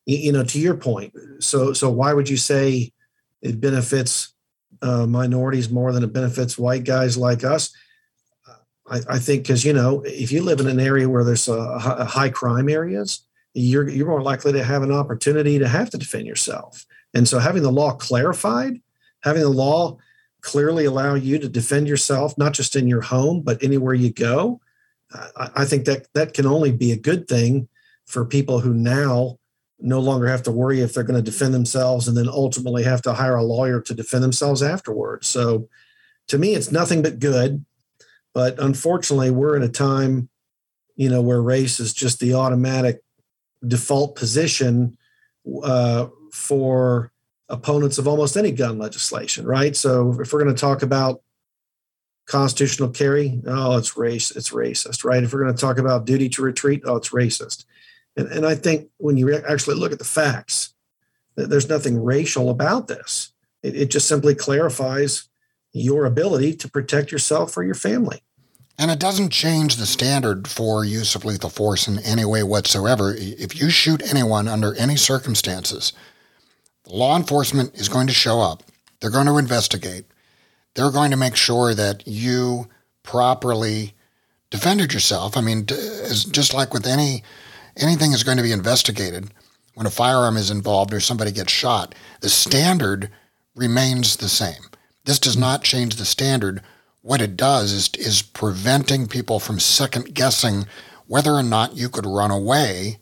you, 0.06 0.16
you 0.18 0.32
know 0.32 0.44
to 0.44 0.58
your 0.58 0.76
point 0.76 1.12
so 1.38 1.72
so 1.72 1.90
why 1.90 2.12
would 2.12 2.28
you 2.28 2.36
say 2.36 2.92
it 3.40 3.60
benefits 3.60 4.34
uh, 4.82 5.06
minorities 5.06 5.70
more 5.70 5.92
than 5.92 6.04
it 6.04 6.12
benefits 6.12 6.58
white 6.58 6.84
guys 6.84 7.16
like 7.16 7.44
us. 7.44 7.70
I, 8.90 9.00
I 9.08 9.18
think 9.18 9.42
because 9.42 9.64
you 9.64 9.72
know 9.72 10.02
if 10.04 10.32
you 10.32 10.42
live 10.42 10.60
in 10.60 10.66
an 10.66 10.80
area 10.80 11.08
where 11.08 11.24
there's 11.24 11.48
a, 11.48 11.58
a 11.58 12.04
high 12.04 12.30
crime 12.30 12.68
areas, 12.68 13.26
you're 13.58 13.88
you're 13.88 14.06
more 14.06 14.22
likely 14.22 14.52
to 14.52 14.64
have 14.64 14.82
an 14.82 14.92
opportunity 14.92 15.58
to 15.58 15.68
have 15.68 15.90
to 15.90 15.98
defend 15.98 16.26
yourself. 16.26 16.86
And 17.14 17.26
so 17.28 17.38
having 17.38 17.62
the 17.62 17.72
law 17.72 17.94
clarified, 17.94 18.80
having 19.22 19.42
the 19.42 19.48
law 19.48 19.98
clearly 20.40 20.84
allow 20.84 21.14
you 21.14 21.38
to 21.38 21.48
defend 21.48 21.88
yourself, 21.88 22.36
not 22.38 22.52
just 22.52 22.76
in 22.76 22.86
your 22.86 23.00
home 23.00 23.42
but 23.42 23.62
anywhere 23.62 23.94
you 23.94 24.12
go, 24.12 24.60
I, 25.14 25.50
I 25.56 25.64
think 25.64 25.84
that 25.86 26.06
that 26.14 26.34
can 26.34 26.46
only 26.46 26.72
be 26.72 26.92
a 26.92 26.98
good 26.98 27.28
thing 27.28 27.68
for 28.06 28.24
people 28.24 28.60
who 28.60 28.72
now 28.72 29.38
no 29.80 30.00
longer 30.00 30.26
have 30.26 30.42
to 30.42 30.50
worry 30.50 30.80
if 30.80 30.92
they're 30.92 31.04
going 31.04 31.22
to 31.22 31.30
defend 31.30 31.54
themselves 31.54 32.08
and 32.08 32.16
then 32.16 32.28
ultimately 32.28 32.82
have 32.82 33.02
to 33.02 33.12
hire 33.12 33.36
a 33.36 33.42
lawyer 33.42 33.80
to 33.80 33.94
defend 33.94 34.24
themselves 34.24 34.62
afterwards. 34.62 35.28
So 35.28 35.68
to 36.28 36.38
me, 36.38 36.54
it's 36.54 36.72
nothing 36.72 37.02
but 37.02 37.18
good. 37.18 37.64
But 38.34 38.58
unfortunately, 38.58 39.30
we're 39.30 39.56
in 39.56 39.62
a 39.62 39.68
time, 39.68 40.28
you 40.96 41.08
know, 41.08 41.22
where 41.22 41.40
race 41.40 41.80
is 41.80 41.92
just 41.92 42.18
the 42.18 42.34
automatic 42.34 43.02
default 43.66 44.16
position 44.16 44.96
uh, 45.62 46.06
for 46.32 47.12
opponents 47.48 47.98
of 47.98 48.06
almost 48.06 48.36
any 48.36 48.52
gun 48.52 48.78
legislation, 48.78 49.46
right? 49.46 49.74
So 49.74 50.20
if 50.20 50.32
we're 50.32 50.42
going 50.42 50.54
to 50.54 50.60
talk 50.60 50.82
about 50.82 51.22
constitutional 52.26 52.90
carry, 52.90 53.40
oh, 53.46 53.78
it's 53.78 53.96
race, 53.96 54.30
it's 54.30 54.50
racist, 54.50 55.04
right? 55.04 55.22
If 55.22 55.32
we're 55.32 55.42
going 55.42 55.54
to 55.54 55.60
talk 55.60 55.78
about 55.78 56.04
duty 56.04 56.28
to 56.30 56.42
retreat, 56.42 56.82
oh, 56.84 56.96
it's 56.96 57.10
racist. 57.10 57.64
And, 58.16 58.28
and 58.28 58.44
I 58.44 58.54
think 58.54 58.90
when 58.98 59.16
you 59.16 59.34
actually 59.34 59.76
look 59.76 59.92
at 59.92 59.98
the 59.98 60.04
facts, 60.04 60.74
there's 61.36 61.68
nothing 61.68 62.02
racial 62.02 62.50
about 62.50 62.88
this. 62.88 63.32
It, 63.62 63.76
it 63.76 63.90
just 63.90 64.08
simply 64.08 64.34
clarifies 64.34 65.28
your 65.72 66.04
ability 66.04 66.54
to 66.56 66.68
protect 66.68 67.12
yourself 67.12 67.56
or 67.56 67.62
your 67.62 67.74
family. 67.74 68.22
And 68.78 68.92
it 68.92 69.00
doesn't 69.00 69.30
change 69.30 69.76
the 69.76 69.86
standard 69.86 70.46
for 70.46 70.84
use 70.84 71.16
of 71.16 71.24
lethal 71.24 71.50
force 71.50 71.88
in 71.88 71.98
any 71.98 72.24
way 72.24 72.44
whatsoever. 72.44 73.12
If 73.16 73.60
you 73.60 73.70
shoot 73.70 74.08
anyone 74.08 74.46
under 74.46 74.74
any 74.76 74.96
circumstances, 74.96 75.92
law 76.86 77.16
enforcement 77.16 77.74
is 77.74 77.88
going 77.88 78.06
to 78.06 78.12
show 78.12 78.40
up. 78.40 78.62
They're 79.00 79.10
going 79.10 79.26
to 79.26 79.38
investigate. 79.38 80.04
They're 80.74 80.92
going 80.92 81.10
to 81.10 81.16
make 81.16 81.34
sure 81.34 81.74
that 81.74 82.06
you 82.06 82.68
properly 83.02 83.94
defended 84.50 84.92
yourself. 84.92 85.36
I 85.36 85.40
mean, 85.40 85.66
just 85.66 86.54
like 86.54 86.72
with 86.72 86.86
any 86.86 87.24
anything 87.76 88.12
is 88.12 88.24
going 88.24 88.36
to 88.36 88.42
be 88.42 88.52
investigated 88.52 89.30
when 89.74 89.86
a 89.86 89.90
firearm 89.90 90.36
is 90.36 90.50
involved 90.50 90.92
or 90.92 91.00
somebody 91.00 91.30
gets 91.32 91.52
shot, 91.52 91.94
the 92.20 92.28
standard 92.28 93.10
remains 93.54 94.16
the 94.16 94.28
same. 94.28 94.62
This 95.04 95.18
does 95.18 95.36
not 95.36 95.62
change 95.62 95.96
the 95.96 96.04
standard. 96.04 96.62
What 97.08 97.22
it 97.22 97.38
does 97.38 97.72
is 97.72 97.88
is 97.94 98.20
preventing 98.20 99.06
people 99.06 99.40
from 99.40 99.58
second 99.60 100.14
guessing 100.14 100.66
whether 101.06 101.32
or 101.32 101.42
not 101.42 101.74
you 101.74 101.88
could 101.88 102.04
run 102.04 102.30
away 102.30 102.98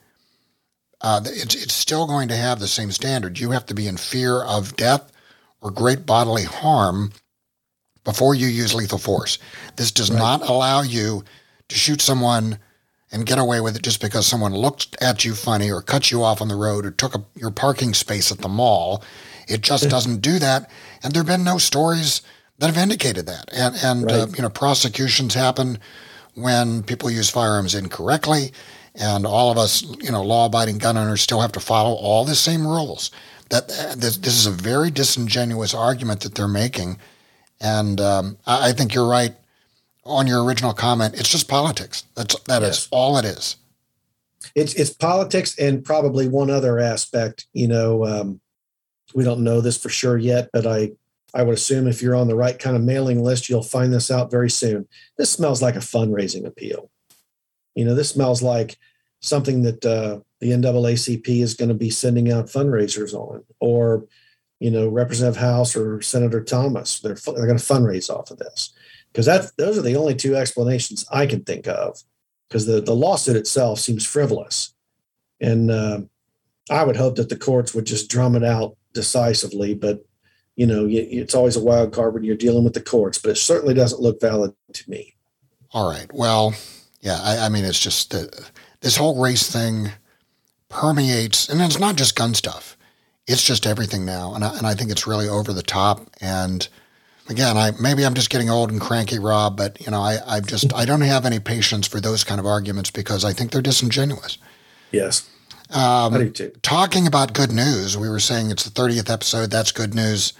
uh, 1.00 1.22
it's, 1.24 1.56
it's 1.56 1.74
still 1.74 2.06
going 2.06 2.28
to 2.28 2.36
have 2.36 2.60
the 2.60 2.68
same 2.68 2.92
standard. 2.92 3.40
You 3.40 3.50
have 3.50 3.66
to 3.66 3.74
be 3.74 3.88
in 3.88 3.96
fear 3.96 4.42
of 4.42 4.76
death 4.76 5.10
or 5.60 5.72
great 5.72 6.06
bodily 6.06 6.44
harm 6.44 7.10
before 8.04 8.36
you 8.36 8.46
use 8.46 8.74
lethal 8.74 8.98
force. 8.98 9.40
This 9.74 9.90
does 9.90 10.10
right. 10.12 10.18
not 10.20 10.48
allow 10.48 10.82
you 10.82 11.24
to 11.68 11.76
shoot 11.76 12.00
someone 12.00 12.60
and 13.10 13.26
get 13.26 13.38
away 13.40 13.60
with 13.60 13.74
it 13.74 13.82
just 13.82 14.00
because 14.00 14.24
someone 14.24 14.54
looked 14.54 14.96
at 15.02 15.24
you 15.24 15.34
funny 15.34 15.68
or 15.68 15.82
cut 15.82 16.12
you 16.12 16.22
off 16.22 16.40
on 16.40 16.46
the 16.46 16.54
road 16.54 16.86
or 16.86 16.92
took 16.92 17.16
a, 17.16 17.24
your 17.34 17.50
parking 17.50 17.92
space 17.92 18.30
at 18.30 18.38
the 18.38 18.48
mall. 18.48 19.02
It 19.48 19.62
just 19.62 19.90
doesn't 19.90 20.20
do 20.20 20.38
that. 20.38 20.70
And 21.02 21.12
there 21.12 21.24
have 21.24 21.26
been 21.26 21.42
no 21.42 21.58
stories 21.58 22.22
that 22.58 22.66
have 22.66 22.82
indicated 22.82 23.26
that. 23.26 23.50
And, 23.52 23.74
and 23.82 24.10
uh, 24.10 24.14
right. 24.14 24.22
uh, 24.22 24.32
you 24.36 24.42
know, 24.42 24.50
prosecutions 24.50 25.34
happen 25.34 25.78
when 26.34 26.82
people 26.82 27.10
use 27.10 27.30
firearms 27.30 27.74
incorrectly 27.74 28.52
and 28.96 29.26
all 29.26 29.50
of 29.50 29.58
us, 29.58 29.82
you 30.02 30.10
know, 30.10 30.22
law-abiding 30.22 30.78
gun 30.78 30.96
owners 30.96 31.20
still 31.20 31.40
have 31.40 31.52
to 31.52 31.60
follow 31.60 31.94
all 31.94 32.24
the 32.24 32.34
same 32.34 32.66
rules. 32.66 33.10
That 33.50 33.68
this, 33.96 34.16
this 34.16 34.36
is 34.36 34.46
a 34.46 34.50
very 34.50 34.90
disingenuous 34.90 35.72
argument 35.72 36.20
that 36.22 36.34
they're 36.34 36.48
making, 36.48 36.98
and 37.60 38.00
um, 38.00 38.38
I, 38.44 38.70
I, 38.70 38.72
think 38.72 38.92
you're 38.92 39.08
right 39.08 39.36
on 40.04 40.26
your 40.26 40.44
original 40.44 40.72
comment. 40.72 41.14
It's 41.14 41.28
just 41.28 41.46
politics. 41.46 42.02
That's 42.16 42.36
that 42.40 42.62
yes. 42.62 42.78
is 42.78 42.88
all 42.90 43.18
it 43.18 43.24
is. 43.24 43.56
It's 44.56 44.74
it's 44.74 44.90
politics 44.90 45.56
and 45.60 45.84
probably 45.84 46.26
one 46.26 46.50
other 46.50 46.80
aspect. 46.80 47.46
You 47.52 47.68
know, 47.68 48.04
um, 48.04 48.40
we 49.14 49.22
don't 49.22 49.44
know 49.44 49.60
this 49.60 49.78
for 49.78 49.90
sure 49.90 50.18
yet, 50.18 50.50
but 50.52 50.66
I 50.66 50.90
I 51.36 51.42
would 51.42 51.54
assume 51.54 51.86
if 51.86 52.00
you're 52.00 52.16
on 52.16 52.28
the 52.28 52.34
right 52.34 52.58
kind 52.58 52.76
of 52.76 52.82
mailing 52.82 53.22
list, 53.22 53.50
you'll 53.50 53.62
find 53.62 53.92
this 53.92 54.10
out 54.10 54.30
very 54.30 54.48
soon. 54.48 54.88
This 55.18 55.30
smells 55.30 55.60
like 55.60 55.76
a 55.76 55.80
fundraising 55.80 56.46
appeal. 56.46 56.90
You 57.74 57.84
know, 57.84 57.94
this 57.94 58.08
smells 58.08 58.42
like 58.42 58.78
something 59.20 59.60
that 59.62 59.84
uh, 59.84 60.20
the 60.40 60.52
NAACP 60.52 61.28
is 61.28 61.52
going 61.52 61.68
to 61.68 61.74
be 61.74 61.90
sending 61.90 62.32
out 62.32 62.46
fundraisers 62.46 63.12
on, 63.12 63.44
or 63.60 64.06
you 64.60 64.70
know, 64.70 64.88
Representative 64.88 65.38
Howse 65.38 65.76
or 65.76 66.00
Senator 66.00 66.42
Thomas. 66.42 67.00
They're 67.00 67.14
they're 67.14 67.46
going 67.46 67.58
to 67.58 67.64
fundraise 67.64 68.08
off 68.08 68.30
of 68.30 68.38
this 68.38 68.72
because 69.12 69.26
that 69.26 69.52
those 69.58 69.76
are 69.76 69.82
the 69.82 69.96
only 69.96 70.14
two 70.14 70.36
explanations 70.36 71.04
I 71.12 71.26
can 71.26 71.44
think 71.44 71.68
of. 71.68 72.02
Because 72.48 72.64
the 72.64 72.80
the 72.80 72.94
lawsuit 72.94 73.36
itself 73.36 73.78
seems 73.78 74.06
frivolous, 74.06 74.74
and 75.38 75.70
uh, 75.70 76.00
I 76.70 76.84
would 76.84 76.96
hope 76.96 77.16
that 77.16 77.28
the 77.28 77.36
courts 77.36 77.74
would 77.74 77.84
just 77.84 78.08
drum 78.08 78.36
it 78.36 78.44
out 78.44 78.78
decisively. 78.94 79.74
But 79.74 80.02
you 80.56 80.66
know, 80.66 80.86
it's 80.88 81.34
always 81.34 81.56
a 81.56 81.62
wild 81.62 81.92
card 81.92 82.14
when 82.14 82.24
you're 82.24 82.36
dealing 82.36 82.64
with 82.64 82.72
the 82.72 82.80
courts. 82.80 83.18
But 83.18 83.30
it 83.30 83.36
certainly 83.36 83.74
doesn't 83.74 84.00
look 84.00 84.20
valid 84.20 84.54
to 84.72 84.90
me. 84.90 85.14
All 85.72 85.88
right. 85.90 86.10
Well, 86.12 86.54
yeah, 87.00 87.18
I, 87.22 87.46
I 87.46 87.48
mean, 87.50 87.64
it's 87.64 87.78
just 87.78 88.10
that 88.10 88.50
this 88.80 88.96
whole 88.96 89.20
race 89.20 89.50
thing 89.50 89.90
permeates, 90.68 91.48
and 91.48 91.60
it's 91.60 91.78
not 91.78 91.96
just 91.96 92.16
gun 92.16 92.34
stuff. 92.34 92.76
It's 93.26 93.42
just 93.42 93.66
everything 93.66 94.04
now, 94.04 94.34
and 94.34 94.44
I, 94.44 94.56
and 94.56 94.66
I 94.66 94.74
think 94.74 94.90
it's 94.90 95.06
really 95.06 95.28
over 95.28 95.52
the 95.52 95.62
top. 95.62 96.08
And 96.20 96.66
again, 97.28 97.56
I 97.56 97.72
maybe 97.80 98.04
I'm 98.04 98.14
just 98.14 98.30
getting 98.30 98.48
old 98.48 98.70
and 98.70 98.80
cranky, 98.80 99.18
Rob, 99.18 99.56
but 99.56 99.80
you 99.80 99.90
know, 99.90 100.00
I 100.00 100.18
I 100.26 100.40
just 100.40 100.72
I 100.72 100.84
don't 100.84 101.00
have 101.02 101.26
any 101.26 101.40
patience 101.40 101.86
for 101.86 102.00
those 102.00 102.24
kind 102.24 102.40
of 102.40 102.46
arguments 102.46 102.90
because 102.90 103.24
I 103.24 103.32
think 103.32 103.50
they're 103.50 103.62
disingenuous. 103.62 104.38
Yes. 104.92 105.28
Um, 105.70 106.14
I 106.14 106.18
do 106.18 106.30
too. 106.30 106.52
Talking 106.62 107.06
about 107.06 107.34
good 107.34 107.50
news, 107.50 107.96
we 107.98 108.08
were 108.08 108.20
saying 108.20 108.50
it's 108.50 108.64
the 108.64 108.70
30th 108.70 109.10
episode. 109.10 109.50
That's 109.50 109.72
good 109.72 109.94
news. 109.94 110.32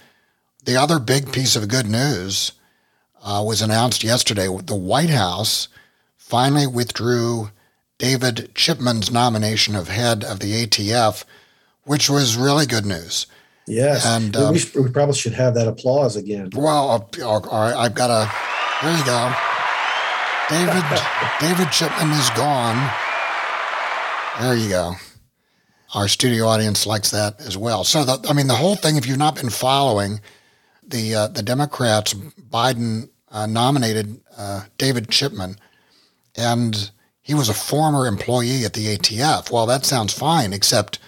The 0.67 0.77
other 0.77 0.99
big 0.99 1.33
piece 1.33 1.55
of 1.55 1.69
good 1.69 1.87
news 1.87 2.51
uh, 3.23 3.43
was 3.47 3.63
announced 3.63 4.03
yesterday. 4.03 4.47
The 4.47 4.75
White 4.75 5.11
House 5.11 5.69
finally 6.17 6.67
withdrew 6.67 7.51
David 7.99 8.51
Chipman's 8.57 9.11
nomination 9.11 9.77
of 9.77 9.89
head 9.89 10.25
of 10.25 10.41
the 10.41 10.67
ATF, 10.67 11.25
which 11.85 12.11
was 12.11 12.37
really 12.37 12.67
good 12.67 12.85
news. 12.85 13.29
Yes, 13.69 14.05
and 14.05 14.37
um, 14.37 14.53
we, 14.55 14.59
should, 14.59 14.85
we, 14.85 14.91
probably 14.91 15.15
should 15.15 15.35
have 15.35 15.55
that 15.55 15.69
applause 15.69 16.17
again. 16.17 16.51
Well, 16.55 17.09
uh, 17.17 17.25
all 17.25 17.41
right, 17.41 17.75
I've 17.75 17.95
got 17.95 18.11
a. 18.11 18.31
There 18.83 18.97
you 18.97 19.05
go. 19.05 19.33
David 20.49 20.85
David 21.41 21.73
Chipman 21.73 22.11
is 22.11 22.31
gone. 22.31 22.91
There 24.41 24.57
you 24.57 24.69
go. 24.69 24.95
Our 25.95 26.09
studio 26.09 26.47
audience 26.47 26.87
likes 26.87 27.13
that 27.13 27.41
as 27.41 27.57
well. 27.57 27.85
So, 27.85 28.05
the, 28.05 28.25
I 28.29 28.33
mean, 28.33 28.49
the 28.49 28.55
whole 28.55 28.77
thing. 28.77 28.97
If 28.97 29.07
you've 29.07 29.17
not 29.17 29.37
been 29.37 29.51
following, 29.51 30.21
the 30.87 31.15
uh, 31.15 31.29
the 31.29 31.43
Democrats, 31.43 32.15
Biden 32.15 33.11
uh, 33.31 33.47
nominated 33.47 34.21
uh, 34.37 34.65
David 34.79 35.11
Chipman 35.11 35.57
and 36.37 36.91
he 37.23 37.35
was 37.35 37.49
a 37.49 37.55
former 37.55 38.07
employee 38.07 38.65
at 38.65 38.75
the 38.75 38.97
ATF. 38.97 39.51
Well, 39.51 39.67
that 39.67 39.85
sounds 39.85 40.13
fine, 40.13 40.53
except 40.53 40.99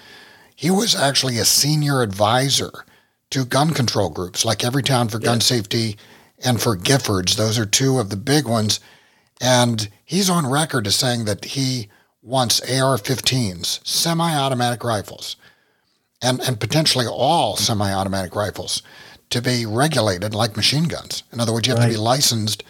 he 0.57 0.71
was 0.71 0.95
actually 0.95 1.39
a 1.39 1.45
senior 1.45 2.03
advisor 2.03 2.73
to 3.31 3.45
gun 3.45 3.73
control 3.73 4.11
groups 4.11 4.45
like 4.45 4.59
Everytown 4.59 5.11
for 5.11 5.19
Gun 5.19 5.41
Safety 5.41 5.97
and 6.45 6.61
for 6.61 6.77
Giffords. 6.77 7.37
Those 7.37 7.59
are 7.59 7.67
two 7.67 7.99
of 7.99 8.11
the 8.11 8.17
big 8.17 8.49
ones. 8.49 8.81
And 9.41 9.89
he's 10.05 10.31
on 10.31 10.51
record 10.51 10.87
as 10.87 10.97
saying 10.97 11.27
that 11.27 11.45
he 11.45 11.89
wants 12.23 12.61
AR 12.63 12.97
15s, 12.97 13.87
semi 13.87 14.35
automatic 14.35 14.83
rifles, 14.83 15.37
and, 16.21 16.41
and 16.41 16.59
potentially 16.59 17.07
all 17.07 17.55
semi 17.57 17.93
automatic 17.93 18.35
rifles 18.35 18.83
to 19.31 19.43
be 19.43 19.67
regulated 19.67 20.35
like 20.35 20.57
machine 20.57 20.85
guns. 20.85 21.23
In 21.33 21.41
other 21.41 21.53
words, 21.53 21.67
you 21.67 21.73
have 21.73 21.81
right. 21.81 21.89
to 21.89 21.95
be 21.95 22.01
licensed. 22.01 22.65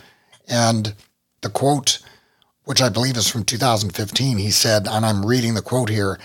And 0.49 0.95
the 1.43 1.50
quote 1.50 2.00
which 2.69 2.83
I 2.83 2.91
believe 2.91 3.17
is 3.17 3.31
from 3.31 3.45
2015, 3.45 4.37
he 4.37 4.50
said, 4.50 4.87
and 4.87 5.07
I'm 5.07 5.25
reading 5.25 5.55
the 5.55 5.62
quote 5.62 5.88
here 5.88 6.19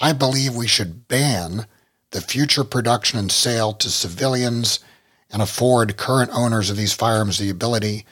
I 0.00 0.12
believe 0.12 0.54
we 0.54 0.66
should 0.66 1.06
ban 1.06 1.66
the 2.10 2.20
future 2.20 2.64
production 2.64 3.20
and 3.20 3.30
sale 3.30 3.72
to 3.74 3.88
civilians 3.88 4.80
and 5.30 5.40
afford 5.40 5.96
current 5.96 6.32
owners 6.34 6.70
of 6.70 6.76
these 6.76 6.92
firearms 6.92 7.38
the 7.38 7.50
ability 7.50 8.04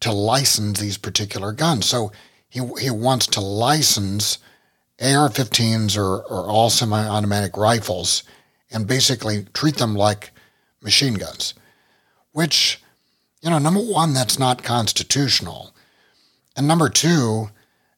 to 0.00 0.12
license 0.12 0.80
these 0.80 0.98
particular 0.98 1.52
guns. 1.52 1.86
So 1.86 2.10
he, 2.48 2.60
he 2.80 2.90
wants 2.90 3.28
to 3.28 3.40
license 3.40 4.38
AR 5.00 5.28
15s 5.28 5.96
or, 5.96 6.22
or 6.24 6.50
all 6.50 6.68
semi 6.68 7.06
automatic 7.06 7.56
rifles 7.56 8.24
and 8.72 8.88
basically 8.88 9.44
treat 9.54 9.76
them 9.76 9.94
like 9.94 10.32
machine 10.82 11.14
guns, 11.14 11.54
which, 12.32 12.82
you 13.42 13.50
know, 13.50 13.58
number 13.58 13.80
one, 13.80 14.14
that's 14.14 14.38
not 14.38 14.62
constitutional. 14.62 15.74
And 16.56 16.66
number 16.66 16.88
two, 16.88 17.50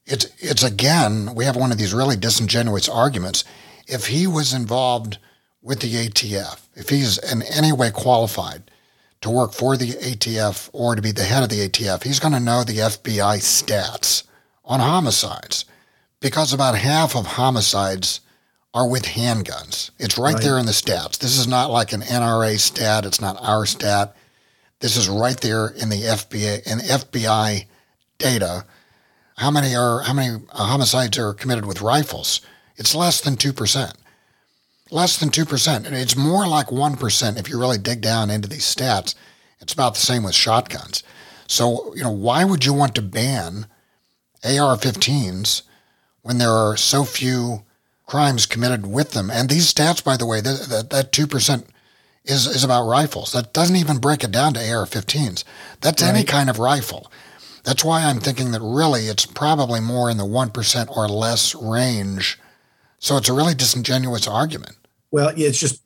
it's 0.06 0.26
it's 0.38 0.62
again 0.62 1.34
we 1.34 1.44
have 1.44 1.56
one 1.56 1.72
of 1.72 1.78
these 1.78 1.94
really 1.94 2.16
disingenuous 2.16 2.88
arguments. 2.88 3.44
If 3.86 4.06
he 4.06 4.26
was 4.26 4.52
involved 4.52 5.18
with 5.62 5.80
the 5.80 5.92
ATF, 5.92 6.60
if 6.74 6.88
he's 6.88 7.18
in 7.18 7.42
any 7.42 7.72
way 7.72 7.90
qualified 7.90 8.70
to 9.20 9.30
work 9.30 9.52
for 9.52 9.76
the 9.76 9.92
ATF 9.92 10.68
or 10.72 10.96
to 10.96 11.02
be 11.02 11.12
the 11.12 11.22
head 11.22 11.42
of 11.42 11.48
the 11.48 11.68
ATF, 11.68 12.02
he's 12.02 12.18
going 12.18 12.34
to 12.34 12.40
know 12.40 12.64
the 12.64 12.78
FBI 12.78 13.38
stats 13.38 14.24
on 14.64 14.80
homicides 14.80 15.64
because 16.20 16.52
about 16.52 16.76
half 16.76 17.16
of 17.16 17.26
homicides 17.26 18.20
are 18.74 18.88
with 18.88 19.02
handguns. 19.02 19.90
It's 19.98 20.16
right, 20.16 20.34
right, 20.34 20.42
there 20.42 20.58
in 20.58 20.66
the 20.66 20.72
stats. 20.72 21.18
This 21.18 21.38
is 21.38 21.46
not 21.46 21.70
like 21.70 21.92
an 21.92 22.00
NRA 22.00 22.58
stat. 22.58 23.04
It's 23.04 23.20
not 23.20 23.36
our 23.40 23.66
stat. 23.66 24.16
This 24.80 24.96
is 24.96 25.08
right 25.08 25.38
there 25.40 25.68
in 25.68 25.90
the 25.90 26.02
FBI 26.02 26.66
in 26.66 26.78
FBI 26.78 27.66
data, 28.18 28.64
how 29.36 29.50
many 29.50 29.74
are 29.74 30.02
how 30.02 30.12
many 30.12 30.36
uh, 30.50 30.66
homicides 30.66 31.18
are 31.18 31.34
committed 31.34 31.66
with 31.66 31.82
rifles? 31.82 32.40
It's 32.76 32.94
less 32.94 33.20
than 33.20 33.36
two 33.36 33.52
percent. 33.52 33.94
Less 34.90 35.16
than 35.16 35.30
2%. 35.30 35.86
And 35.86 35.96
it's 35.96 36.18
more 36.18 36.46
like 36.46 36.66
1% 36.66 37.38
if 37.38 37.48
you 37.48 37.58
really 37.58 37.78
dig 37.78 38.02
down 38.02 38.28
into 38.28 38.46
these 38.46 38.66
stats. 38.66 39.14
It's 39.58 39.72
about 39.72 39.94
the 39.94 40.00
same 40.00 40.22
with 40.22 40.34
shotguns. 40.34 41.02
So, 41.46 41.94
you 41.96 42.02
know, 42.02 42.10
why 42.10 42.44
would 42.44 42.66
you 42.66 42.74
want 42.74 42.94
to 42.96 43.00
ban 43.02 43.68
AR 44.44 44.76
15s 44.76 45.62
when 46.20 46.36
there 46.36 46.50
are 46.50 46.76
so 46.76 47.04
few 47.04 47.64
crimes 48.12 48.44
committed 48.44 48.84
with 48.86 49.12
them? 49.12 49.30
And 49.30 49.48
these 49.48 49.72
stats, 49.72 50.04
by 50.04 50.18
the 50.18 50.26
way, 50.26 50.42
that, 50.42 50.90
that, 50.90 51.12
2% 51.12 51.64
is, 52.26 52.46
is 52.46 52.62
about 52.62 52.86
rifles. 52.86 53.32
That 53.32 53.54
doesn't 53.54 53.76
even 53.76 53.96
break 53.96 54.22
it 54.22 54.30
down 54.30 54.52
to 54.52 54.60
AR 54.60 54.84
15s. 54.84 55.44
That's 55.80 56.02
right. 56.02 56.10
any 56.10 56.22
kind 56.22 56.50
of 56.50 56.58
rifle. 56.58 57.10
That's 57.64 57.82
why 57.82 58.04
I'm 58.04 58.20
thinking 58.20 58.50
that 58.50 58.60
really 58.60 59.06
it's 59.06 59.24
probably 59.24 59.80
more 59.80 60.10
in 60.10 60.18
the 60.18 60.26
1% 60.26 60.94
or 60.94 61.08
less 61.08 61.54
range. 61.54 62.38
So 62.98 63.16
it's 63.16 63.30
a 63.30 63.32
really 63.32 63.54
disingenuous 63.54 64.28
argument. 64.28 64.76
Well, 65.10 65.32
it's 65.34 65.58
just, 65.58 65.82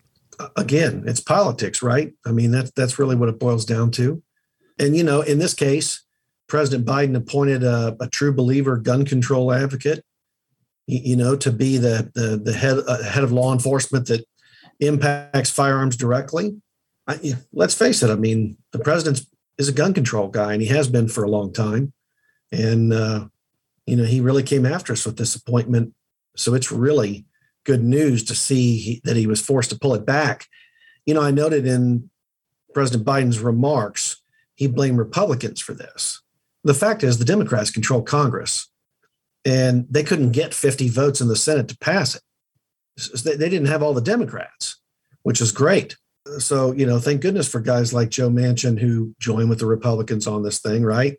again, 0.56 1.04
it's 1.06 1.20
politics, 1.20 1.80
right? 1.80 2.12
I 2.26 2.32
mean, 2.32 2.50
that's, 2.50 2.72
that's 2.72 2.98
really 2.98 3.14
what 3.14 3.28
it 3.28 3.38
boils 3.38 3.64
down 3.64 3.92
to. 3.92 4.20
And, 4.80 4.96
you 4.96 5.04
know, 5.04 5.20
in 5.20 5.38
this 5.38 5.54
case, 5.54 6.02
President 6.48 6.84
Biden 6.84 7.16
appointed 7.16 7.62
a, 7.62 7.96
a 8.00 8.08
true 8.08 8.32
believer 8.32 8.78
gun 8.78 9.04
control 9.04 9.52
advocate, 9.52 10.04
you, 10.86 11.16
know, 11.16 11.36
to 11.36 11.50
be 11.50 11.78
the, 11.78 12.10
the, 12.14 12.36
the 12.36 12.52
head, 12.52 12.78
uh, 12.86 13.02
head 13.02 13.24
of 13.24 13.32
law 13.32 13.52
enforcement 13.52 14.06
that 14.06 14.24
impacts 14.80 15.50
firearms 15.50 15.96
directly. 15.96 16.60
I, 17.06 17.34
let's 17.52 17.74
face 17.74 18.02
it. 18.02 18.10
I 18.10 18.14
mean, 18.16 18.56
the 18.72 18.78
president 18.78 19.22
is 19.58 19.68
a 19.68 19.72
gun 19.72 19.94
control 19.94 20.28
guy, 20.28 20.52
and 20.52 20.62
he 20.62 20.68
has 20.68 20.88
been 20.88 21.08
for 21.08 21.24
a 21.24 21.30
long 21.30 21.52
time. 21.52 21.92
And 22.52 22.92
uh, 22.92 23.26
you 23.86 23.96
know, 23.96 24.04
he 24.04 24.20
really 24.20 24.42
came 24.42 24.66
after 24.66 24.92
us 24.92 25.06
with 25.06 25.16
this 25.16 25.34
appointment. 25.34 25.94
So 26.36 26.54
it's 26.54 26.72
really 26.72 27.24
good 27.64 27.82
news 27.82 28.24
to 28.24 28.34
see 28.34 28.76
he, 28.76 29.00
that 29.04 29.16
he 29.16 29.26
was 29.26 29.40
forced 29.40 29.70
to 29.70 29.78
pull 29.78 29.94
it 29.94 30.04
back. 30.04 30.46
You 31.06 31.14
know, 31.14 31.22
I 31.22 31.30
noted 31.30 31.66
in 31.66 32.10
President 32.74 33.06
Biden's 33.06 33.40
remarks, 33.40 34.20
he 34.54 34.66
blamed 34.66 34.98
Republicans 34.98 35.60
for 35.60 35.72
this. 35.72 36.20
The 36.64 36.74
fact 36.74 37.02
is, 37.04 37.18
the 37.18 37.24
Democrats 37.24 37.70
control 37.70 38.02
Congress, 38.02 38.68
and 39.46 39.86
they 39.88 40.02
couldn't 40.02 40.32
get 40.32 40.52
50 40.52 40.88
votes 40.88 41.20
in 41.20 41.28
the 41.28 41.36
Senate 41.36 41.68
to 41.68 41.78
pass 41.78 42.16
it. 42.16 42.22
So 42.98 43.30
they 43.30 43.48
didn't 43.48 43.68
have 43.68 43.82
all 43.82 43.94
the 43.94 44.00
Democrats, 44.00 44.80
which 45.22 45.40
is 45.40 45.52
great. 45.52 45.96
So 46.38 46.72
you 46.72 46.84
know 46.84 46.98
thank 46.98 47.20
goodness 47.20 47.48
for 47.48 47.60
guys 47.60 47.94
like 47.94 48.08
joe 48.08 48.28
manchin 48.28 48.80
who 48.80 49.14
joined 49.20 49.48
with 49.48 49.60
the 49.60 49.66
republicans 49.66 50.26
on 50.26 50.42
this 50.42 50.58
thing 50.58 50.82
right? 50.84 51.16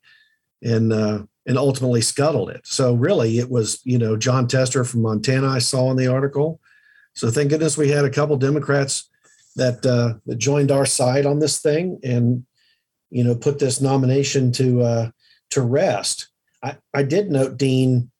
And 0.61 0.91
uh 0.91 1.23
and 1.45 1.57
ultimately 1.57 2.01
scuttled 2.01 2.49
it. 2.49 2.61
So 2.65 2.93
really 2.93 3.39
it 3.39 3.49
was 3.49 3.79
you 3.85 3.97
know 3.97 4.17
Jon 4.17 4.47
tester 4.47 4.83
from 4.83 5.03
montana 5.03 5.47
i 5.47 5.59
saw 5.59 5.89
in 5.91 5.97
the 5.97 6.07
article. 6.07 6.59
So 7.13 7.31
thank 7.31 7.49
goodness 7.49 7.77
we 7.77 7.89
had 7.89 8.03
a 8.03 8.09
couple 8.09 8.35
democrats 8.35 9.09
that 9.55 9.85
uh 9.85 10.15
that 10.25 10.37
joined 10.37 10.71
our 10.71 10.85
side 10.85 11.25
on 11.25 11.39
this 11.39 11.61
thing 11.61 11.99
and 12.03 12.45
you 13.09 13.23
know 13.23 13.35
put 13.35 13.59
this 13.59 13.79
nomination 13.79 14.51
to 14.53 14.81
uh 14.81 15.09
to 15.51 15.61
rest. 15.61 16.27
I 16.61 16.75
i 16.93 17.03
did 17.03 17.31
note 17.31 17.55
dean 17.55 18.11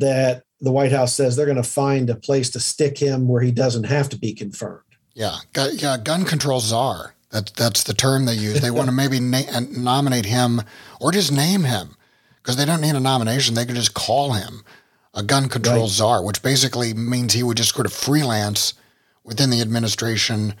that 0.00 0.44
the 0.60 0.72
white 0.72 0.92
house 0.92 1.14
says 1.14 1.36
they're 1.36 1.46
going 1.46 1.56
to 1.56 1.62
find 1.62 2.10
a 2.10 2.16
place 2.16 2.50
to 2.50 2.60
stick 2.60 2.98
him 2.98 3.28
where 3.28 3.42
he 3.42 3.52
doesn't 3.52 3.84
have 3.84 4.08
to 4.08 4.18
be 4.18 4.34
confirmed 4.34 4.82
yeah, 5.18 5.38
gun, 5.52 5.70
yeah, 5.74 5.96
gun 5.98 6.24
control 6.24 6.60
czar. 6.60 7.14
That 7.30 7.52
that's 7.56 7.82
the 7.82 7.92
term 7.92 8.24
they 8.24 8.34
use. 8.34 8.60
They 8.60 8.70
want 8.70 8.86
to 8.86 8.92
maybe 8.92 9.18
na- 9.18 9.50
uh, 9.52 9.62
nominate 9.76 10.24
him 10.24 10.62
or 11.00 11.10
just 11.10 11.32
name 11.32 11.64
him 11.64 11.96
because 12.36 12.56
they 12.56 12.64
don't 12.64 12.80
need 12.80 12.94
a 12.94 13.00
nomination. 13.00 13.54
They 13.54 13.66
could 13.66 13.74
just 13.74 13.94
call 13.94 14.34
him 14.34 14.62
a 15.14 15.24
gun 15.24 15.48
control 15.48 15.82
right. 15.82 15.90
czar, 15.90 16.24
which 16.24 16.40
basically 16.40 16.94
means 16.94 17.32
he 17.32 17.42
would 17.42 17.56
just 17.56 17.74
sort 17.74 17.84
of 17.84 17.92
freelance 17.92 18.74
within 19.24 19.50
the 19.50 19.60
administration 19.60 20.54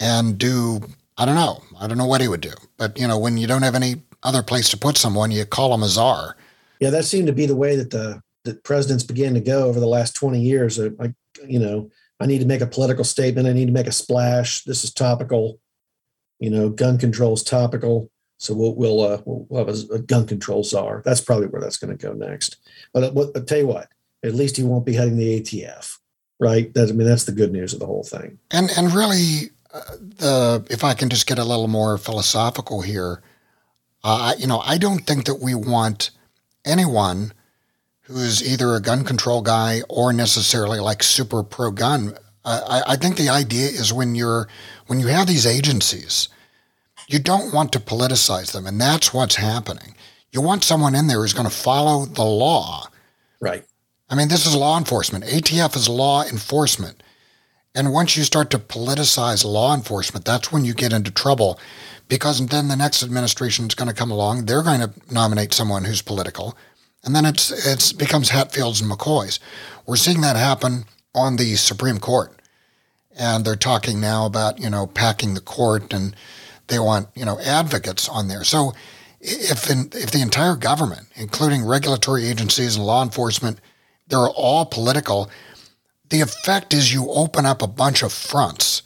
and 0.00 0.36
do 0.36 0.80
I 1.16 1.24
don't 1.24 1.36
know. 1.36 1.62
I 1.80 1.86
don't 1.86 1.96
know 1.96 2.06
what 2.06 2.20
he 2.20 2.26
would 2.26 2.40
do. 2.40 2.54
But 2.76 2.98
you 2.98 3.06
know, 3.06 3.16
when 3.16 3.36
you 3.36 3.46
don't 3.46 3.62
have 3.62 3.76
any 3.76 4.02
other 4.24 4.42
place 4.42 4.68
to 4.70 4.76
put 4.76 4.98
someone, 4.98 5.30
you 5.30 5.44
call 5.46 5.72
him 5.72 5.84
a 5.84 5.88
czar. 5.88 6.36
Yeah, 6.80 6.90
that 6.90 7.04
seemed 7.04 7.28
to 7.28 7.32
be 7.32 7.46
the 7.46 7.56
way 7.56 7.76
that 7.76 7.92
the 7.92 8.20
that 8.44 8.62
presidents 8.62 9.04
began 9.04 9.34
to 9.34 9.40
go 9.40 9.64
over 9.64 9.80
the 9.80 9.86
last 9.86 10.14
20 10.14 10.40
years. 10.40 10.78
Like, 10.78 11.12
you 11.46 11.58
know, 11.58 11.90
I 12.20 12.26
need 12.26 12.40
to 12.40 12.46
make 12.46 12.60
a 12.60 12.66
political 12.66 13.04
statement. 13.04 13.48
I 13.48 13.52
need 13.52 13.66
to 13.66 13.72
make 13.72 13.86
a 13.86 13.92
splash. 13.92 14.62
This 14.64 14.84
is 14.84 14.92
topical. 14.92 15.58
You 16.38 16.50
know, 16.50 16.68
gun 16.68 16.98
control 16.98 17.34
is 17.34 17.42
topical. 17.42 18.10
So 18.38 18.54
we'll 18.54 18.74
we'll, 18.74 19.00
uh, 19.00 19.22
we'll 19.24 19.64
have 19.64 19.74
a, 19.74 19.94
a, 19.94 19.98
gun 19.98 20.26
control 20.26 20.64
czar. 20.64 21.02
That's 21.04 21.20
probably 21.20 21.46
where 21.46 21.62
that's 21.62 21.78
going 21.78 21.96
to 21.96 22.06
go 22.06 22.12
next. 22.12 22.56
But 22.92 23.04
uh, 23.04 23.26
I'll 23.34 23.44
tell 23.44 23.58
you 23.58 23.66
what, 23.66 23.88
at 24.22 24.34
least 24.34 24.56
he 24.56 24.62
won't 24.62 24.84
be 24.84 24.94
heading 24.94 25.16
the 25.16 25.40
ATF, 25.40 25.98
right? 26.40 26.72
That, 26.74 26.88
I 26.88 26.92
mean, 26.92 27.06
that's 27.06 27.24
the 27.24 27.32
good 27.32 27.52
news 27.52 27.72
of 27.72 27.80
the 27.80 27.86
whole 27.86 28.02
thing. 28.02 28.38
And 28.50 28.70
and 28.76 28.92
really, 28.92 29.50
uh, 29.72 29.80
the 29.98 30.66
if 30.68 30.84
I 30.84 30.94
can 30.94 31.08
just 31.08 31.26
get 31.26 31.38
a 31.38 31.44
little 31.44 31.68
more 31.68 31.96
philosophical 31.96 32.82
here, 32.82 33.22
uh, 34.02 34.34
you 34.36 34.46
know, 34.46 34.58
I 34.58 34.76
don't 34.76 35.06
think 35.06 35.24
that 35.26 35.40
we 35.40 35.54
want 35.54 36.10
anyone 36.64 37.32
who's 38.04 38.46
either 38.46 38.74
a 38.74 38.80
gun 38.80 39.04
control 39.04 39.42
guy 39.42 39.80
or 39.88 40.12
necessarily 40.12 40.78
like 40.78 41.02
super 41.02 41.42
pro 41.42 41.70
gun. 41.70 42.14
I, 42.44 42.82
I 42.88 42.96
think 42.96 43.16
the 43.16 43.30
idea 43.30 43.68
is 43.68 43.92
when 43.92 44.14
you're 44.14 44.48
when 44.86 45.00
you 45.00 45.06
have 45.06 45.26
these 45.26 45.46
agencies, 45.46 46.28
you 47.08 47.18
don't 47.18 47.54
want 47.54 47.72
to 47.72 47.80
politicize 47.80 48.52
them, 48.52 48.66
and 48.66 48.80
that's 48.80 49.14
what's 49.14 49.36
happening. 49.36 49.94
You 50.32 50.42
want 50.42 50.64
someone 50.64 50.94
in 50.94 51.06
there 51.06 51.20
who's 51.20 51.32
going 51.32 51.48
to 51.48 51.54
follow 51.54 52.04
the 52.04 52.24
law. 52.24 52.88
Right. 53.40 53.64
I 54.10 54.14
mean, 54.14 54.28
this 54.28 54.46
is 54.46 54.54
law 54.54 54.76
enforcement. 54.78 55.24
ATF 55.24 55.76
is 55.76 55.88
law 55.88 56.24
enforcement. 56.24 57.02
And 57.74 57.92
once 57.92 58.16
you 58.16 58.22
start 58.22 58.50
to 58.50 58.58
politicize 58.58 59.44
law 59.44 59.74
enforcement, 59.74 60.24
that's 60.24 60.52
when 60.52 60.64
you 60.64 60.74
get 60.74 60.92
into 60.92 61.10
trouble 61.10 61.58
because 62.08 62.44
then 62.46 62.68
the 62.68 62.76
next 62.76 63.02
administration 63.02 63.66
is 63.66 63.74
going 63.74 63.88
to 63.88 63.94
come 63.94 64.10
along. 64.10 64.44
They're 64.44 64.62
going 64.62 64.80
to 64.80 64.92
nominate 65.10 65.52
someone 65.52 65.84
who's 65.84 66.02
political 66.02 66.56
and 67.04 67.14
then 67.14 67.24
it's 67.24 67.50
it's 67.66 67.92
becomes 67.92 68.30
Hatfields 68.30 68.80
and 68.80 68.90
McCoys. 68.90 69.38
We're 69.86 69.96
seeing 69.96 70.22
that 70.22 70.36
happen 70.36 70.84
on 71.14 71.36
the 71.36 71.54
Supreme 71.56 71.98
Court, 71.98 72.32
and 73.16 73.44
they're 73.44 73.56
talking 73.56 74.00
now 74.00 74.26
about 74.26 74.58
you 74.58 74.70
know 74.70 74.86
packing 74.86 75.34
the 75.34 75.40
court, 75.40 75.92
and 75.92 76.16
they 76.68 76.78
want 76.78 77.08
you 77.14 77.24
know 77.24 77.38
advocates 77.40 78.08
on 78.08 78.28
there. 78.28 78.44
So 78.44 78.72
if 79.20 79.70
in, 79.70 79.90
if 79.92 80.10
the 80.10 80.22
entire 80.22 80.56
government, 80.56 81.08
including 81.14 81.66
regulatory 81.66 82.26
agencies 82.26 82.76
and 82.76 82.84
law 82.84 83.02
enforcement, 83.02 83.60
they're 84.08 84.28
all 84.28 84.66
political, 84.66 85.30
the 86.08 86.20
effect 86.20 86.74
is 86.74 86.92
you 86.92 87.10
open 87.10 87.46
up 87.46 87.62
a 87.62 87.66
bunch 87.66 88.02
of 88.02 88.12
fronts, 88.12 88.82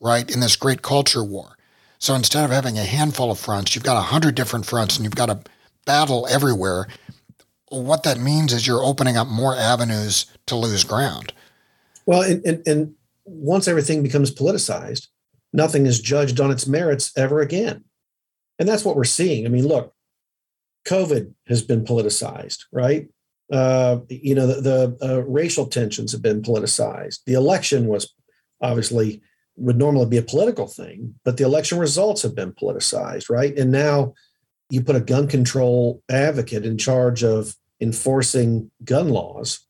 right, 0.00 0.28
in 0.30 0.40
this 0.40 0.56
great 0.56 0.82
culture 0.82 1.22
war. 1.22 1.56
So 1.98 2.14
instead 2.14 2.44
of 2.44 2.50
having 2.50 2.78
a 2.78 2.84
handful 2.84 3.30
of 3.30 3.38
fronts, 3.38 3.74
you've 3.74 3.84
got 3.84 3.96
a 3.96 4.02
hundred 4.02 4.34
different 4.34 4.66
fronts, 4.66 4.96
and 4.96 5.04
you've 5.04 5.14
got 5.14 5.30
a 5.30 5.40
battle 5.84 6.26
everywhere 6.28 6.88
what 7.70 8.02
that 8.04 8.18
means 8.18 8.52
is 8.52 8.66
you're 8.66 8.82
opening 8.82 9.16
up 9.16 9.28
more 9.28 9.54
avenues 9.54 10.26
to 10.46 10.56
lose 10.56 10.84
ground. 10.84 11.32
Well, 12.04 12.22
and, 12.22 12.44
and, 12.46 12.66
and 12.66 12.94
once 13.24 13.66
everything 13.66 14.02
becomes 14.02 14.32
politicized, 14.32 15.08
nothing 15.52 15.86
is 15.86 16.00
judged 16.00 16.40
on 16.40 16.50
its 16.50 16.66
merits 16.66 17.12
ever 17.16 17.40
again. 17.40 17.84
And 18.58 18.68
that's 18.68 18.84
what 18.84 18.96
we're 18.96 19.04
seeing. 19.04 19.44
I 19.44 19.48
mean, 19.48 19.66
look, 19.66 19.92
COVID 20.86 21.34
has 21.48 21.62
been 21.62 21.84
politicized, 21.84 22.64
right? 22.72 23.08
Uh, 23.52 23.98
you 24.08 24.34
know, 24.34 24.46
the, 24.46 24.96
the 25.00 25.08
uh, 25.08 25.20
racial 25.22 25.66
tensions 25.66 26.12
have 26.12 26.22
been 26.22 26.42
politicized. 26.42 27.20
The 27.26 27.34
election 27.34 27.86
was 27.86 28.14
obviously 28.60 29.20
would 29.56 29.76
normally 29.76 30.06
be 30.06 30.18
a 30.18 30.22
political 30.22 30.66
thing, 30.66 31.14
but 31.24 31.36
the 31.36 31.44
election 31.44 31.78
results 31.78 32.22
have 32.22 32.34
been 32.34 32.52
politicized, 32.52 33.30
right? 33.30 33.56
And 33.58 33.70
now 33.70 34.14
you 34.70 34.82
put 34.82 34.96
a 34.96 35.00
gun 35.00 35.28
control 35.28 36.02
advocate 36.10 36.64
in 36.64 36.78
charge 36.78 37.22
of 37.22 37.54
enforcing 37.80 38.70
gun 38.84 39.10
laws. 39.10 39.60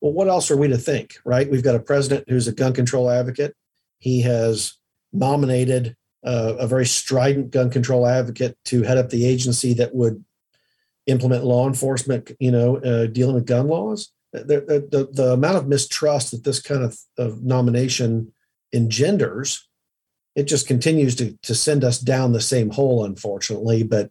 Well, 0.00 0.12
what 0.12 0.28
else 0.28 0.50
are 0.50 0.56
we 0.56 0.68
to 0.68 0.78
think, 0.78 1.16
right? 1.24 1.50
We've 1.50 1.62
got 1.62 1.74
a 1.74 1.80
president 1.80 2.28
who's 2.28 2.46
a 2.46 2.52
gun 2.52 2.72
control 2.72 3.10
advocate. 3.10 3.56
He 3.98 4.22
has 4.22 4.74
nominated 5.12 5.96
uh, 6.24 6.54
a 6.58 6.66
very 6.66 6.86
strident 6.86 7.50
gun 7.50 7.70
control 7.70 8.06
advocate 8.06 8.56
to 8.66 8.82
head 8.82 8.98
up 8.98 9.10
the 9.10 9.24
agency 9.24 9.74
that 9.74 9.94
would 9.94 10.24
implement 11.06 11.44
law 11.44 11.66
enforcement, 11.66 12.30
you 12.38 12.50
know, 12.50 12.76
uh, 12.76 13.06
dealing 13.06 13.34
with 13.34 13.46
gun 13.46 13.66
laws. 13.66 14.12
The, 14.32 14.86
the, 14.90 15.08
the, 15.10 15.32
amount 15.32 15.56
of 15.56 15.68
mistrust 15.68 16.32
that 16.32 16.44
this 16.44 16.60
kind 16.60 16.82
of, 16.82 16.98
of 17.16 17.42
nomination 17.42 18.32
engenders, 18.74 19.66
it 20.36 20.44
just 20.44 20.68
continues 20.68 21.14
to, 21.16 21.36
to 21.44 21.54
send 21.54 21.82
us 21.82 21.98
down 21.98 22.32
the 22.32 22.40
same 22.40 22.68
hole, 22.70 23.06
unfortunately. 23.06 23.82
But 23.82 24.10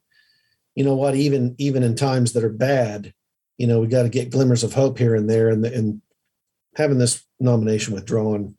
you 0.77 0.83
know 0.83 0.93
what? 0.93 1.15
Even 1.15 1.55
even 1.57 1.81
in 1.81 1.95
times 1.95 2.33
that 2.33 2.43
are 2.43 2.49
bad, 2.49 3.11
you 3.57 3.65
know, 3.65 3.79
we 3.79 3.87
got 3.87 4.03
to 4.03 4.09
get 4.09 4.29
glimmers 4.29 4.63
of 4.63 4.73
hope 4.73 4.99
here 4.99 5.15
and 5.15 5.27
there. 5.27 5.49
And 5.49 5.65
and 5.65 6.03
having 6.75 6.99
this 6.99 7.25
nomination 7.39 7.95
withdrawn, 7.95 8.55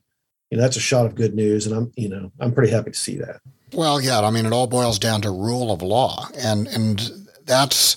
you 0.51 0.57
know, 0.57 0.61
that's 0.61 0.75
a 0.75 0.81
shot 0.81 1.05
of 1.05 1.15
good 1.15 1.33
news. 1.33 1.65
And 1.65 1.73
I'm, 1.73 1.93
you 1.95 2.09
know, 2.09 2.29
I'm 2.37 2.53
pretty 2.53 2.73
happy 2.73 2.91
to 2.91 2.97
see 2.97 3.15
that. 3.19 3.39
Well, 3.71 4.01
yeah. 4.01 4.19
I 4.19 4.31
mean, 4.31 4.45
it 4.45 4.51
all 4.51 4.67
boils 4.67 4.99
down 4.99 5.21
to 5.21 5.31
rule 5.31 5.71
of 5.71 5.81
law, 5.81 6.27
and 6.37 6.67
and 6.67 7.09
that's 7.45 7.95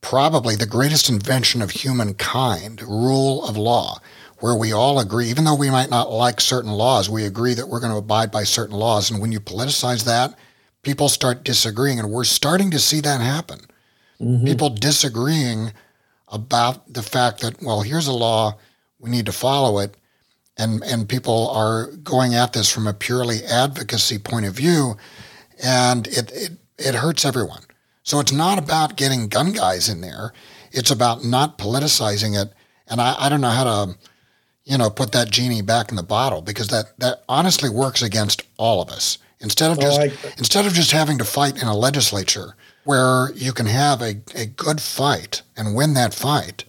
probably 0.00 0.56
the 0.56 0.66
greatest 0.66 1.08
invention 1.08 1.62
of 1.62 1.70
humankind: 1.70 2.82
rule 2.82 3.44
of 3.44 3.56
law 3.56 4.00
where 4.40 4.56
we 4.56 4.72
all 4.72 4.98
agree, 4.98 5.28
even 5.28 5.44
though 5.44 5.54
we 5.54 5.70
might 5.70 5.90
not 5.90 6.10
like 6.10 6.40
certain 6.40 6.72
laws, 6.72 7.08
we 7.08 7.24
agree 7.24 7.54
that 7.54 7.68
we're 7.68 7.78
going 7.78 7.92
to 7.92 7.98
abide 7.98 8.32
by 8.32 8.42
certain 8.42 8.76
laws. 8.76 9.12
And 9.12 9.20
when 9.20 9.30
you 9.30 9.38
politicize 9.38 10.04
that, 10.06 10.36
people 10.84 11.08
start 11.08 11.44
disagreeing. 11.44 11.98
And 11.98 12.10
we're 12.10 12.24
starting 12.24 12.70
to 12.70 12.78
see 12.78 13.00
that 13.00 13.20
happen. 13.20 13.60
Mm-hmm. 14.20 14.44
People 14.44 14.70
disagreeing 14.70 15.72
about 16.28 16.92
the 16.92 17.02
fact 17.02 17.40
that, 17.40 17.62
well, 17.62 17.82
here's 17.82 18.06
a 18.06 18.12
law, 18.12 18.56
we 18.98 19.10
need 19.10 19.26
to 19.26 19.32
follow 19.32 19.78
it. 19.78 19.96
And, 20.56 20.84
and 20.84 21.08
people 21.08 21.50
are 21.50 21.88
going 22.02 22.34
at 22.34 22.52
this 22.52 22.70
from 22.70 22.86
a 22.86 22.94
purely 22.94 23.42
advocacy 23.44 24.18
point 24.18 24.46
of 24.46 24.54
view, 24.54 24.96
and 25.62 26.06
it, 26.06 26.30
it, 26.32 26.52
it 26.78 26.94
hurts 26.94 27.24
everyone. 27.24 27.62
So 28.04 28.20
it's 28.20 28.32
not 28.32 28.58
about 28.58 28.96
getting 28.96 29.26
gun 29.26 29.52
guys 29.52 29.88
in 29.88 30.00
there. 30.00 30.32
It's 30.70 30.92
about 30.92 31.24
not 31.24 31.58
politicizing 31.58 32.40
it. 32.40 32.52
And 32.86 33.00
I, 33.00 33.16
I 33.18 33.28
don't 33.28 33.40
know 33.40 33.50
how 33.50 33.64
to, 33.64 33.98
you 34.64 34.78
know, 34.78 34.90
put 34.90 35.10
that 35.12 35.30
genie 35.30 35.62
back 35.62 35.90
in 35.90 35.96
the 35.96 36.02
bottle 36.02 36.40
because 36.40 36.68
that, 36.68 36.98
that 36.98 37.24
honestly 37.28 37.68
works 37.68 38.02
against 38.02 38.42
all 38.56 38.80
of 38.80 38.90
us. 38.90 39.18
Instead 39.44 39.70
of 39.70 39.78
just 39.78 40.00
I, 40.00 40.04
instead 40.38 40.66
of 40.66 40.72
just 40.72 40.90
having 40.90 41.18
to 41.18 41.24
fight 41.24 41.60
in 41.62 41.68
a 41.68 41.76
legislature 41.76 42.56
where 42.82 43.30
you 43.34 43.52
can 43.52 43.66
have 43.66 44.02
a, 44.02 44.20
a 44.34 44.46
good 44.46 44.80
fight 44.80 45.42
and 45.56 45.76
win 45.76 45.94
that 45.94 46.12
fight, 46.12 46.64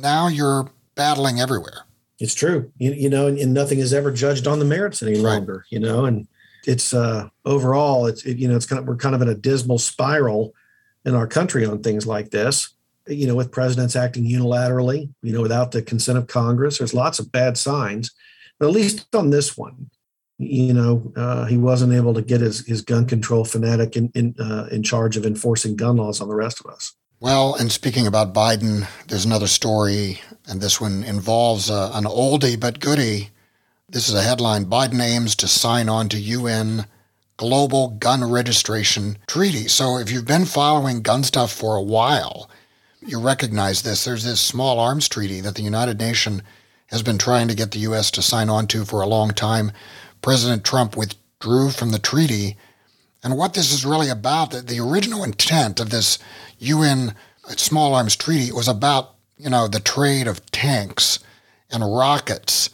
now 0.00 0.26
you're 0.26 0.68
battling 0.96 1.38
everywhere. 1.38 1.84
It's 2.18 2.34
true. 2.34 2.72
You, 2.78 2.92
you 2.92 3.10
know, 3.10 3.26
and, 3.26 3.38
and 3.38 3.54
nothing 3.54 3.78
is 3.78 3.92
ever 3.92 4.10
judged 4.10 4.46
on 4.46 4.58
the 4.58 4.64
merits 4.64 5.02
any 5.02 5.14
right. 5.14 5.34
longer, 5.34 5.64
you 5.70 5.78
know, 5.78 6.06
and 6.06 6.26
it's 6.66 6.94
uh 6.94 7.28
overall 7.44 8.06
it's 8.06 8.24
it, 8.24 8.38
you 8.38 8.48
know 8.48 8.56
it's 8.56 8.66
kind 8.66 8.80
of 8.80 8.86
we're 8.86 8.96
kind 8.96 9.14
of 9.14 9.22
in 9.22 9.28
a 9.28 9.34
dismal 9.34 9.78
spiral 9.78 10.54
in 11.04 11.14
our 11.14 11.26
country 11.26 11.64
on 11.64 11.82
things 11.82 12.06
like 12.06 12.30
this 12.30 12.70
you 13.06 13.26
know 13.26 13.34
with 13.34 13.52
presidents 13.52 13.96
acting 13.96 14.24
unilaterally 14.24 15.08
you 15.22 15.32
know 15.32 15.42
without 15.42 15.72
the 15.72 15.82
consent 15.82 16.18
of 16.18 16.26
congress 16.26 16.78
there's 16.78 16.94
lots 16.94 17.18
of 17.18 17.30
bad 17.30 17.56
signs 17.56 18.10
but 18.58 18.66
at 18.66 18.72
least 18.72 19.06
on 19.14 19.30
this 19.30 19.56
one 19.56 19.90
you 20.38 20.72
know 20.72 21.12
uh, 21.16 21.44
he 21.44 21.56
wasn't 21.56 21.92
able 21.92 22.14
to 22.14 22.22
get 22.22 22.40
his, 22.40 22.66
his 22.66 22.82
gun 22.82 23.06
control 23.06 23.44
fanatic 23.44 23.96
in 23.96 24.10
in, 24.14 24.34
uh, 24.40 24.66
in 24.70 24.82
charge 24.82 25.16
of 25.16 25.24
enforcing 25.24 25.76
gun 25.76 25.96
laws 25.96 26.20
on 26.20 26.28
the 26.28 26.34
rest 26.34 26.60
of 26.60 26.66
us 26.66 26.94
well 27.20 27.54
and 27.54 27.70
speaking 27.70 28.06
about 28.06 28.34
biden 28.34 28.86
there's 29.08 29.24
another 29.24 29.46
story 29.46 30.20
and 30.46 30.60
this 30.60 30.80
one 30.80 31.04
involves 31.04 31.70
uh, 31.70 31.90
an 31.94 32.04
oldie 32.04 32.58
but 32.58 32.80
goodie 32.80 33.30
this 33.94 34.08
is 34.08 34.14
a 34.14 34.22
headline 34.22 34.64
Biden 34.64 35.00
aims 35.00 35.36
to 35.36 35.46
sign 35.46 35.88
on 35.88 36.08
to 36.08 36.18
UN 36.18 36.86
Global 37.36 37.90
Gun 37.90 38.28
Registration 38.28 39.18
Treaty. 39.28 39.68
So 39.68 39.98
if 39.98 40.10
you've 40.10 40.26
been 40.26 40.46
following 40.46 41.00
gun 41.00 41.22
stuff 41.22 41.52
for 41.52 41.76
a 41.76 41.82
while, 41.82 42.50
you 43.00 43.20
recognize 43.20 43.82
this. 43.82 44.04
There's 44.04 44.24
this 44.24 44.40
small 44.40 44.80
arms 44.80 45.08
treaty 45.08 45.40
that 45.42 45.54
the 45.54 45.62
United 45.62 46.00
Nations 46.00 46.42
has 46.86 47.04
been 47.04 47.18
trying 47.18 47.46
to 47.46 47.54
get 47.54 47.70
the 47.70 47.78
U.S. 47.80 48.10
to 48.12 48.22
sign 48.22 48.48
on 48.48 48.66
to 48.68 48.84
for 48.84 49.00
a 49.00 49.06
long 49.06 49.30
time. 49.30 49.70
President 50.24 50.64
Trump 50.64 50.96
withdrew 50.96 51.68
from 51.68 51.90
the 51.90 51.98
treaty. 51.98 52.56
And 53.22 53.36
what 53.36 53.52
this 53.52 53.70
is 53.70 53.84
really 53.84 54.08
about, 54.08 54.52
the 54.52 54.80
original 54.80 55.22
intent 55.22 55.80
of 55.80 55.90
this 55.90 56.18
UN 56.60 57.14
small 57.48 57.94
arms 57.94 58.16
treaty 58.16 58.50
was 58.50 58.66
about, 58.66 59.16
you 59.36 59.50
know, 59.50 59.68
the 59.68 59.80
trade 59.80 60.26
of 60.26 60.44
tanks 60.50 61.18
and 61.70 61.84
rockets 61.84 62.70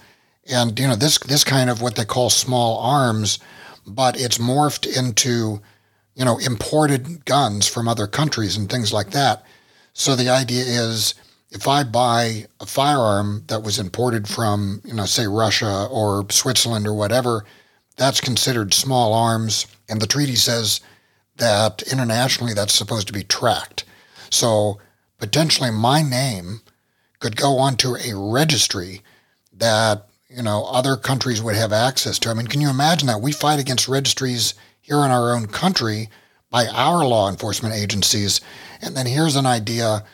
and 0.49 0.79
you 0.79 0.87
know 0.87 0.97
this 0.97 1.19
this 1.19 1.45
kind 1.45 1.71
of 1.71 1.83
what 1.83 1.97
they 1.97 2.05
call 2.05 2.31
small 2.31 2.79
arms, 2.79 3.39
but 3.85 4.21
it's 4.21 4.39
morphed 4.39 4.87
into 4.87 5.61
you 6.15 6.25
know 6.25 6.39
imported 6.39 7.25
guns 7.25 7.67
from 7.67 7.89
other 7.89 8.07
countries 8.07 8.57
and 8.57 8.71
things 8.71 8.93
like 8.93 9.11
that. 9.11 9.45
So 9.93 10.15
the 10.17 10.29
idea 10.29 10.65
is 10.65 11.15
if 11.51 11.67
I 11.67 11.83
buy 11.83 12.47
a 12.61 12.67
firearm 12.67 13.45
that 13.49 13.63
was 13.63 13.79
imported 13.79 14.29
from 14.29 14.81
you 14.85 14.95
know 14.95 15.07
say 15.07 15.27
Russia 15.27 15.87
or 15.91 16.27
Switzerland 16.31 16.87
or 16.87 16.95
whatever, 16.95 17.45
that's 17.97 18.21
considered 18.21 18.73
small 18.73 19.13
arms, 19.13 19.67
and 19.89 20.01
the 20.01 20.07
treaty 20.07 20.37
says 20.37 20.81
that 21.37 21.83
internationally 21.91 22.55
that's 22.55 22.75
supposed 22.75 23.07
to 23.09 23.13
be 23.13 23.25
tracked. 23.25 23.85
So 24.31 24.79
potentially 25.19 25.71
my 25.71 26.03
name 26.03 26.61
could 27.19 27.37
go 27.37 27.59
onto 27.59 27.97
a 27.97 28.15
registry 28.15 29.03
that 29.53 30.07
you 30.29 30.43
know 30.43 30.65
other 30.67 30.97
countries 30.97 31.43
would 31.43 31.57
have 31.57 31.73
access 31.73 32.19
to. 32.21 32.31
I 32.31 32.35
mean, 32.35 32.47
can 32.47 32.61
you 32.61 32.71
imagine 32.71 33.09
that 33.09 33.21
we 33.21 33.33
fight 33.33 33.59
against 33.59 33.89
registries 33.89 34.55
here 34.81 35.05
in 35.05 35.11
our 35.11 35.35
own 35.35 35.47
country 35.47 36.09
by 36.49 36.67
our 36.67 37.05
law 37.05 37.29
enforcement 37.29 37.75
agencies, 37.75 38.41
and 38.81 38.97
then 38.97 39.07
here's 39.07 39.37
an 39.37 39.47
idea 39.47 40.05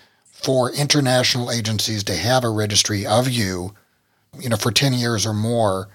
for 0.43 0.73
international 0.73 1.51
agencies 1.51 2.05
to 2.05 2.15
have 2.15 2.45
a 2.45 2.51
registry 2.51 3.07
of 3.07 3.29
you, 3.29 3.75
you 4.39 4.49
know, 4.49 4.57
for 4.57 4.71
ten 4.71 4.93
years 4.93 5.27
or 5.27 5.33
more, 5.33 5.89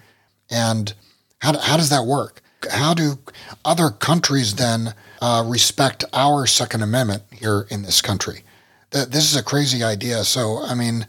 and 0.50 0.94
how 1.40 1.58
how 1.58 1.76
does 1.76 1.90
that 1.90 2.04
work? 2.04 2.42
How 2.70 2.94
do 2.94 3.18
other 3.64 3.90
countries 3.90 4.54
then 4.54 4.94
uh, 5.20 5.44
respect 5.46 6.04
our 6.12 6.46
Second 6.46 6.82
Amendment 6.82 7.22
here 7.30 7.66
in 7.70 7.82
this 7.82 8.00
country? 8.00 8.44
This 8.90 9.24
is 9.24 9.36
a 9.36 9.42
crazy 9.42 9.82
idea. 9.82 10.22
So, 10.22 10.62
I 10.62 10.74
mean, 10.74 11.06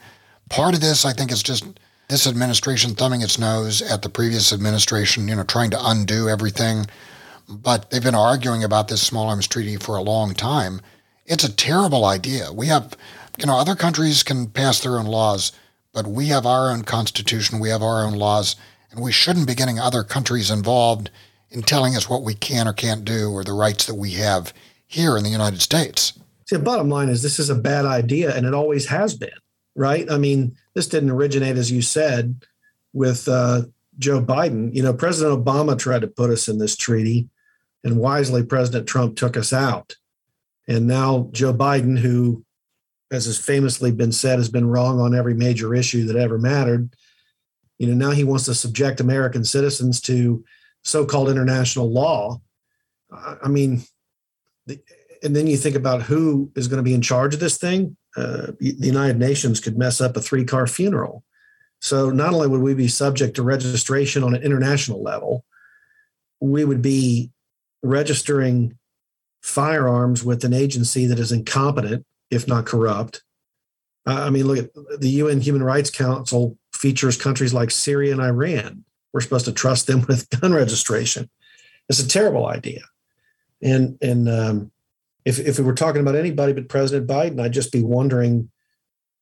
part 0.49 0.73
of 0.73 0.81
this, 0.81 1.05
I 1.05 1.13
think, 1.13 1.31
is 1.31 1.43
just 1.43 1.65
this 2.07 2.25
administration 2.25 2.95
thumbing 2.95 3.21
its 3.21 3.37
nose 3.37 3.81
at 3.81 4.01
the 4.01 4.09
previous 4.09 4.53
administration, 4.53 5.27
you 5.27 5.35
know, 5.35 5.43
trying 5.43 5.69
to 5.71 5.89
undo 5.89 6.29
everything. 6.29 6.85
But 7.49 7.89
they've 7.89 8.01
been 8.01 8.15
arguing 8.15 8.63
about 8.63 8.87
this 8.87 9.01
small 9.01 9.27
arms 9.27 9.47
treaty 9.47 9.75
for 9.75 9.97
a 9.97 10.01
long 10.01 10.33
time. 10.33 10.81
It's 11.25 11.43
a 11.43 11.53
terrible 11.53 12.05
idea. 12.05 12.53
We 12.53 12.67
have, 12.67 12.95
you 13.37 13.45
know, 13.45 13.57
other 13.57 13.75
countries 13.75 14.23
can 14.23 14.47
pass 14.47 14.79
their 14.79 14.97
own 14.97 15.05
laws, 15.05 15.51
but 15.93 16.07
we 16.07 16.27
have 16.27 16.45
our 16.45 16.71
own 16.71 16.83
constitution, 16.83 17.59
we 17.59 17.69
have 17.69 17.81
our 17.81 18.05
own 18.05 18.13
laws, 18.13 18.55
and 18.91 19.01
we 19.01 19.11
shouldn't 19.11 19.47
be 19.47 19.55
getting 19.55 19.79
other 19.79 20.03
countries 20.03 20.51
involved 20.51 21.09
in 21.49 21.61
telling 21.61 21.95
us 21.95 22.09
what 22.09 22.23
we 22.23 22.33
can 22.33 22.67
or 22.67 22.73
can't 22.73 23.05
do 23.05 23.31
or 23.31 23.43
the 23.43 23.53
rights 23.53 23.85
that 23.85 23.95
we 23.95 24.11
have 24.11 24.53
here 24.87 25.17
in 25.17 25.23
the 25.23 25.29
United 25.29 25.61
States. 25.61 26.13
See, 26.47 26.57
the 26.57 26.63
bottom 26.63 26.89
line 26.89 27.09
is 27.09 27.21
this 27.21 27.39
is 27.39 27.49
a 27.49 27.55
bad 27.55 27.85
idea, 27.85 28.35
and 28.35 28.45
it 28.45 28.53
always 28.53 28.87
has 28.87 29.15
been 29.15 29.29
right? 29.75 30.09
I 30.11 30.17
mean, 30.17 30.55
this 30.73 30.87
didn't 30.87 31.11
originate, 31.11 31.57
as 31.57 31.71
you 31.71 31.81
said, 31.81 32.45
with 32.93 33.27
uh, 33.27 33.63
Joe 33.99 34.21
Biden. 34.21 34.73
You 34.73 34.83
know, 34.83 34.93
President 34.93 35.43
Obama 35.43 35.77
tried 35.77 36.01
to 36.01 36.07
put 36.07 36.29
us 36.29 36.47
in 36.47 36.57
this 36.57 36.75
treaty, 36.75 37.29
and 37.83 37.97
wisely, 37.97 38.43
President 38.43 38.87
Trump 38.87 39.15
took 39.15 39.35
us 39.37 39.51
out. 39.53 39.95
And 40.67 40.87
now 40.87 41.29
Joe 41.31 41.53
Biden, 41.53 41.97
who, 41.97 42.45
as 43.11 43.25
has 43.25 43.37
famously 43.37 43.91
been 43.91 44.11
said, 44.11 44.39
has 44.39 44.49
been 44.49 44.67
wrong 44.67 44.99
on 44.99 45.15
every 45.15 45.33
major 45.33 45.75
issue 45.75 46.05
that 46.05 46.15
ever 46.15 46.37
mattered, 46.37 46.95
you 47.77 47.87
know, 47.87 47.93
now 47.93 48.11
he 48.11 48.23
wants 48.23 48.45
to 48.45 48.55
subject 48.55 48.99
American 48.99 49.43
citizens 49.43 49.99
to 50.01 50.43
so-called 50.83 51.29
international 51.29 51.91
law. 51.91 52.39
I 53.11 53.47
mean, 53.47 53.83
the, 54.65 54.79
and 55.21 55.35
then 55.35 55.47
you 55.47 55.57
think 55.57 55.75
about 55.75 56.01
who 56.01 56.51
is 56.55 56.67
going 56.67 56.77
to 56.77 56.83
be 56.83 56.93
in 56.93 57.01
charge 57.01 57.33
of 57.33 57.39
this 57.39 57.57
thing 57.57 57.95
uh, 58.15 58.51
the 58.59 58.75
United 58.79 59.17
Nations 59.17 59.59
could 59.59 59.77
mess 59.77 59.99
up 59.99 60.15
a 60.15 60.21
three 60.21 60.45
car 60.45 60.67
funeral. 60.67 61.23
So 61.81 62.09
not 62.09 62.33
only 62.33 62.47
would 62.47 62.61
we 62.61 62.73
be 62.73 62.87
subject 62.87 63.35
to 63.35 63.43
registration 63.43 64.23
on 64.23 64.35
an 64.35 64.43
international 64.43 65.01
level, 65.01 65.43
we 66.39 66.63
would 66.63 66.81
be 66.81 67.31
registering 67.81 68.77
firearms 69.41 70.23
with 70.23 70.45
an 70.45 70.53
agency 70.53 71.05
that 71.07 71.19
is 71.19 71.31
incompetent, 71.31 72.05
if 72.33 72.47
not 72.47 72.65
corrupt. 72.65 73.23
I 74.05 74.29
mean, 74.29 74.47
look 74.47 74.57
at 74.57 74.99
the 74.99 75.09
UN 75.09 75.39
Human 75.39 75.63
Rights 75.63 75.89
Council 75.89 76.57
features 76.73 77.15
countries 77.15 77.53
like 77.53 77.71
Syria 77.71 78.11
and 78.11 78.21
Iran. 78.21 78.83
We're 79.13 79.21
supposed 79.21 79.45
to 79.45 79.53
trust 79.53 79.87
them 79.87 80.01
with 80.07 80.29
gun 80.29 80.53
registration. 80.53 81.29
It's 81.89 81.99
a 81.99 82.07
terrible 82.07 82.47
idea. 82.47 82.81
And 83.61 83.97
and 84.01 84.27
um, 84.27 84.71
if 85.23 85.39
if 85.39 85.57
we 85.57 85.65
were 85.65 85.73
talking 85.73 86.01
about 86.01 86.15
anybody 86.15 86.53
but 86.53 86.67
President 86.67 87.09
Biden, 87.09 87.39
I'd 87.39 87.53
just 87.53 87.71
be 87.71 87.81
wondering 87.81 88.49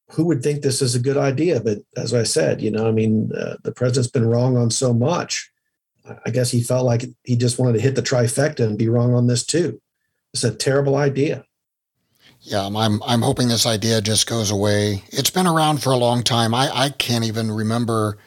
who 0.10 0.26
would 0.26 0.43
think 0.43 0.62
this 0.62 0.82
is 0.82 0.95
a 0.95 1.00
good 1.00 1.17
idea. 1.17 1.60
But 1.62 1.80
as 1.95 2.13
I 2.13 2.24
said, 2.24 2.62
you 2.62 2.71
know, 2.71 2.88
I 2.88 2.91
mean, 2.91 3.32
uh, 3.38 3.56
the 3.63 3.71
president's 3.71 4.10
been 4.10 4.28
wrong 4.28 4.58
on 4.58 4.69
so 4.71 4.93
much. 4.93 5.52
I 6.26 6.32
guess 6.32 6.52
he 6.52 6.63
felt 6.63 6.86
like 6.86 7.06
he 7.24 7.36
just 7.36 7.60
wanted 7.60 7.74
to 7.74 7.82
hit 7.82 7.95
the 7.95 8.02
trifecta 8.02 8.65
and 8.65 8.78
be 8.78 8.89
wrong 8.89 9.13
on 9.13 9.28
this 9.28 9.45
too. 9.45 9.80
It's 10.34 10.43
a 10.43 10.54
terrible 10.54 10.95
idea. 10.95 11.45
Yeah, 12.42 12.66
I'm 12.66 13.04
I'm 13.04 13.22
hoping 13.22 13.48
this 13.48 13.66
idea 13.66 14.02
just 14.02 14.28
goes 14.28 14.50
away. 14.50 15.04
It's 15.10 15.30
been 15.30 15.48
around 15.48 15.84
for 15.84 15.92
a 15.92 15.98
long 15.98 16.24
time. 16.24 16.56
I, 16.56 16.70
I 16.74 16.90
can't 16.90 17.24
even 17.24 17.52
remember 17.52 18.18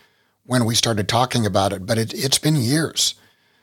when 0.46 0.64
we 0.64 0.74
started 0.76 1.08
talking 1.08 1.44
about 1.46 1.72
it, 1.72 1.84
but 1.84 1.98
it, 1.98 2.14
it's 2.14 2.38
been 2.38 2.56
years. 2.56 3.16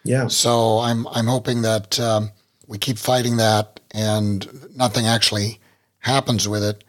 Yeah. 0.03 0.27
So 0.27 0.79
I'm 0.79 1.07
I'm 1.07 1.27
hoping 1.27 1.61
that 1.61 1.99
um, 1.99 2.31
we 2.67 2.77
keep 2.77 2.97
fighting 2.97 3.37
that 3.37 3.79
and 3.91 4.75
nothing 4.75 5.07
actually 5.07 5.59
happens 5.99 6.47
with 6.47 6.63
it. 6.63 6.83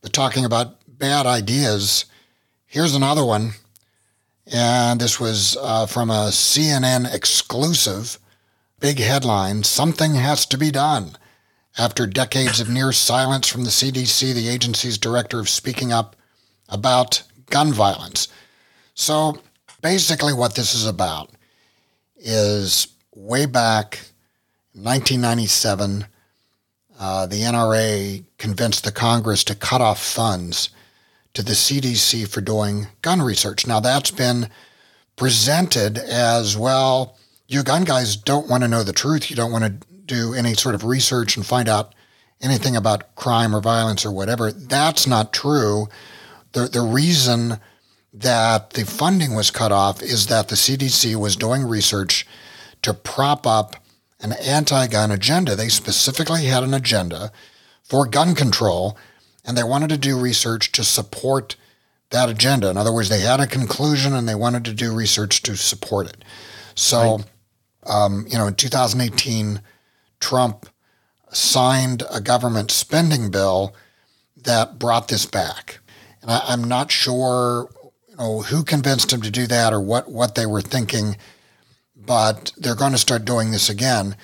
But 0.00 0.12
talking 0.12 0.44
about 0.44 0.76
bad 0.86 1.26
ideas, 1.26 2.04
here's 2.66 2.94
another 2.94 3.24
one. 3.24 3.52
And 4.50 5.00
this 5.00 5.20
was 5.20 5.56
uh, 5.60 5.86
from 5.86 6.10
a 6.10 6.28
CNN 6.30 7.12
exclusive. 7.12 8.18
Big 8.80 8.98
headline 8.98 9.64
Something 9.64 10.14
has 10.14 10.46
to 10.46 10.56
be 10.56 10.70
done. 10.70 11.16
After 11.78 12.08
decades 12.08 12.58
of 12.58 12.68
near 12.68 12.90
silence 12.90 13.46
from 13.46 13.62
the 13.62 13.70
CDC, 13.70 14.34
the 14.34 14.48
agency's 14.48 14.98
director 14.98 15.38
of 15.38 15.48
speaking 15.48 15.92
up 15.92 16.16
about 16.68 17.22
gun 17.50 17.72
violence. 17.72 18.26
So 18.94 19.38
basically, 19.80 20.32
what 20.32 20.56
this 20.56 20.74
is 20.74 20.86
about 20.86 21.30
is 22.16 22.88
way 23.14 23.46
back 23.46 24.00
in 24.74 24.82
1997, 24.82 26.06
uh, 26.98 27.26
the 27.26 27.42
NRA 27.42 28.24
convinced 28.38 28.82
the 28.82 28.90
Congress 28.90 29.44
to 29.44 29.54
cut 29.54 29.80
off 29.80 30.02
funds 30.02 30.70
to 31.34 31.44
the 31.44 31.52
CDC 31.52 32.26
for 32.26 32.40
doing 32.40 32.88
gun 33.02 33.22
research. 33.22 33.68
Now, 33.68 33.78
that's 33.78 34.10
been 34.10 34.50
presented 35.14 35.96
as 35.96 36.56
well, 36.56 37.16
you 37.48 37.62
gun 37.62 37.84
guys 37.84 38.14
don't 38.14 38.48
want 38.48 38.62
to 38.62 38.68
know 38.68 38.82
the 38.82 38.92
truth. 38.92 39.30
You 39.30 39.36
don't 39.36 39.52
want 39.52 39.64
to 39.64 39.87
do 40.08 40.34
any 40.34 40.54
sort 40.54 40.74
of 40.74 40.84
research 40.84 41.36
and 41.36 41.46
find 41.46 41.68
out 41.68 41.94
anything 42.40 42.76
about 42.76 43.14
crime 43.14 43.54
or 43.54 43.60
violence 43.60 44.04
or 44.04 44.12
whatever. 44.12 44.50
That's 44.50 45.06
not 45.06 45.32
true. 45.32 45.88
The, 46.52 46.66
the 46.66 46.82
reason 46.82 47.58
that 48.12 48.70
the 48.70 48.84
funding 48.84 49.34
was 49.34 49.50
cut 49.50 49.70
off 49.70 50.02
is 50.02 50.26
that 50.26 50.48
the 50.48 50.54
CDC 50.56 51.14
was 51.16 51.36
doing 51.36 51.62
research 51.62 52.26
to 52.82 52.94
prop 52.94 53.46
up 53.46 53.76
an 54.20 54.32
anti 54.32 54.86
gun 54.86 55.10
agenda. 55.10 55.54
They 55.54 55.68
specifically 55.68 56.44
had 56.44 56.62
an 56.62 56.74
agenda 56.74 57.30
for 57.82 58.06
gun 58.06 58.34
control, 58.34 58.96
and 59.44 59.56
they 59.56 59.62
wanted 59.62 59.90
to 59.90 59.98
do 59.98 60.18
research 60.18 60.72
to 60.72 60.84
support 60.84 61.56
that 62.10 62.28
agenda. 62.28 62.70
In 62.70 62.76
other 62.76 62.92
words, 62.92 63.08
they 63.08 63.20
had 63.20 63.40
a 63.40 63.46
conclusion 63.46 64.14
and 64.14 64.28
they 64.28 64.34
wanted 64.34 64.64
to 64.64 64.72
do 64.72 64.94
research 64.94 65.42
to 65.42 65.56
support 65.56 66.08
it. 66.08 66.24
So, 66.74 67.16
right. 67.16 67.24
um, 67.86 68.26
you 68.28 68.38
know, 68.38 68.46
in 68.46 68.54
2018, 68.54 69.60
Trump 70.20 70.66
signed 71.30 72.02
a 72.10 72.20
government 72.20 72.70
spending 72.70 73.30
bill 73.30 73.74
that 74.36 74.78
brought 74.78 75.08
this 75.08 75.26
back. 75.26 75.80
And 76.22 76.30
I, 76.30 76.52
am 76.52 76.64
not 76.64 76.90
sure 76.90 77.68
you 78.08 78.16
know, 78.16 78.42
who 78.42 78.64
convinced 78.64 79.12
him 79.12 79.20
to 79.22 79.30
do 79.30 79.46
that 79.46 79.72
or 79.72 79.80
what, 79.80 80.10
what 80.10 80.34
they 80.34 80.46
were 80.46 80.62
thinking, 80.62 81.16
but 81.96 82.52
they're 82.56 82.74
going 82.74 82.92
to 82.92 82.98
start 82.98 83.24
doing 83.24 83.50
this 83.50 83.68
again. 83.68 84.16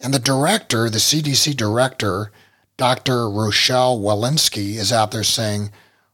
And 0.00 0.12
the 0.12 0.18
director, 0.18 0.90
the 0.90 0.98
CDC 0.98 1.56
director, 1.56 2.30
Dr. 2.76 3.30
Rochelle 3.30 3.98
Walensky, 3.98 4.76
is 4.76 4.92
out 4.92 5.10
there 5.10 5.24
saying, 5.24 5.70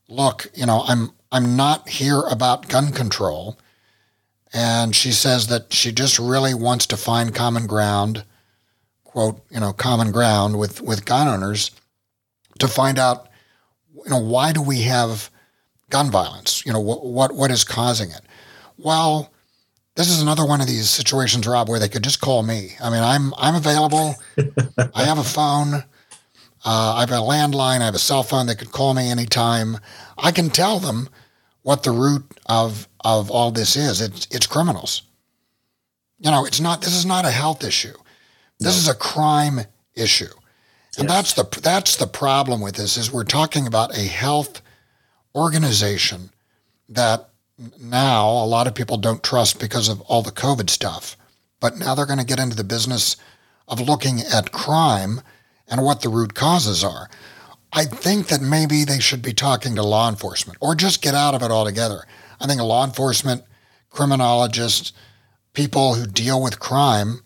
look, 0.09 0.51
you 0.55 0.66
know, 0.66 0.85
I'm 0.87 1.12
I'm 1.33 1.57
not 1.57 1.88
here 1.88 2.21
about 2.21 2.68
gun 2.68 2.92
control. 2.92 3.59
And 4.53 4.95
she 4.95 5.12
says 5.12 5.47
that 5.47 5.73
she 5.73 5.90
just 5.90 6.18
really 6.18 6.53
wants 6.53 6.87
to 6.88 6.97
find 6.97 7.35
common 7.35 7.66
ground, 7.66 8.25
quote, 9.12 9.40
you 9.51 9.61
know, 9.61 9.72
common 9.72 10.11
ground 10.11 10.59
with, 10.59 10.81
with 10.81 11.05
gun 11.05 11.29
owners 11.29 11.70
to 12.59 12.66
find 12.66 12.98
out, 12.98 13.29
you 13.94 14.11
know, 14.11 14.18
why 14.18 14.53
do 14.53 14.62
we 14.62 14.81
have 14.83 15.31
gun 15.90 16.11
violence? 16.11 16.64
You 16.64 16.72
know, 16.72 16.81
what, 16.81 17.05
what, 17.05 17.33
what 17.33 17.51
is 17.51 17.62
causing 17.62 18.11
it? 18.11 18.22
Well, 18.79 19.31
this 19.96 20.09
is 20.09 20.22
another 20.22 20.46
one 20.46 20.62
of 20.62 20.66
these 20.66 20.88
situations, 20.88 21.46
Rob, 21.46 21.68
where 21.68 21.79
they 21.79 21.90
could 21.90 22.03
just 22.03 22.22
call 22.22 22.42
me. 22.42 22.70
I 22.83 22.88
mean, 22.88 23.03
I'm, 23.03 23.35
I'm 23.37 23.55
available. 23.55 24.14
I 24.94 25.05
have 25.05 25.18
a 25.18 25.25
phone. 25.25 25.75
Uh, 26.64 26.94
I 26.96 27.01
have 27.01 27.11
a 27.11 27.16
landline. 27.16 27.83
I 27.83 27.85
have 27.85 27.94
a 27.94 27.98
cell 27.98 28.22
phone. 28.22 28.46
They 28.46 28.55
could 28.55 28.72
call 28.72 28.94
me 28.94 29.11
anytime. 29.11 29.77
I 30.16 30.33
can 30.33 30.48
tell 30.48 30.79
them 30.79 31.11
what 31.62 31.83
the 31.83 31.90
root 31.90 32.25
of 32.46 32.88
of 33.05 33.31
all 33.31 33.51
this 33.51 33.77
is. 33.77 34.01
It's 34.01 34.27
it's 34.31 34.46
criminals. 34.46 35.03
You 36.20 36.31
know, 36.31 36.46
it's 36.46 36.61
not. 36.61 36.81
This 36.81 36.94
is 36.94 37.05
not 37.05 37.25
a 37.25 37.31
health 37.31 37.64
issue. 37.64 37.94
This 38.62 38.77
is 38.77 38.88
a 38.88 38.94
crime 38.94 39.61
issue, 39.94 40.33
and 40.98 41.09
yes. 41.09 41.35
that's 41.35 41.35
the 41.35 41.61
that's 41.61 41.96
the 41.96 42.07
problem 42.07 42.61
with 42.61 42.77
this. 42.77 42.96
Is 42.96 43.12
we're 43.12 43.25
talking 43.25 43.66
about 43.66 43.96
a 43.96 44.03
health 44.03 44.62
organization 45.35 46.31
that 46.88 47.29
now 47.81 48.29
a 48.29 48.46
lot 48.46 48.66
of 48.66 48.75
people 48.75 48.96
don't 48.96 49.22
trust 49.22 49.61
because 49.61 49.88
of 49.88 50.01
all 50.03 50.22
the 50.22 50.31
COVID 50.31 50.70
stuff. 50.70 51.16
But 51.61 51.79
now 51.79 51.94
they're 51.94 52.07
going 52.07 52.18
to 52.18 52.25
get 52.25 52.40
into 52.40 52.57
the 52.57 52.64
business 52.64 53.16
of 53.68 53.81
looking 53.81 54.20
at 54.20 54.53
crime 54.53 55.20
and 55.68 55.83
what 55.83 56.01
the 56.01 56.09
root 56.09 56.35
causes 56.35 56.83
are. 56.83 57.09
I 57.72 57.85
think 57.85 58.27
that 58.29 58.42
maybe 58.42 58.85
they 58.85 58.98
should 58.98 59.22
be 59.22 59.33
talking 59.33 59.77
to 59.77 59.83
law 59.83 60.09
enforcement 60.09 60.59
or 60.61 60.75
just 60.75 61.01
get 61.01 61.14
out 61.14 61.35
of 61.35 61.42
it 61.42 61.51
altogether. 61.51 62.05
I 62.40 62.46
think 62.46 62.61
law 62.61 62.85
enforcement, 62.85 63.44
criminologists, 63.90 64.92
people 65.55 65.94
who 65.94 66.07
deal 66.07 66.42
with 66.42 66.61
crime 66.61 67.21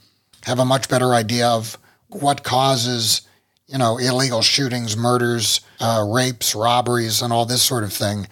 have 0.47 0.61
a 0.61 0.65
much 0.65 0.89
better 0.89 1.13
idea 1.13 1.49
of 1.49 1.77
what 2.09 2.45
causes, 2.45 3.23
you 3.67 3.77
know, 3.79 3.99
illegal 3.99 4.43
shootings, 4.43 4.97
murders, 4.97 5.61
uh, 5.81 6.05
rapes, 6.09 6.55
robberies, 6.55 7.21
and 7.21 7.33
all 7.33 7.45
this 7.45 7.63
sort 7.63 7.83
of 7.83 7.93
thing. 7.93 8.29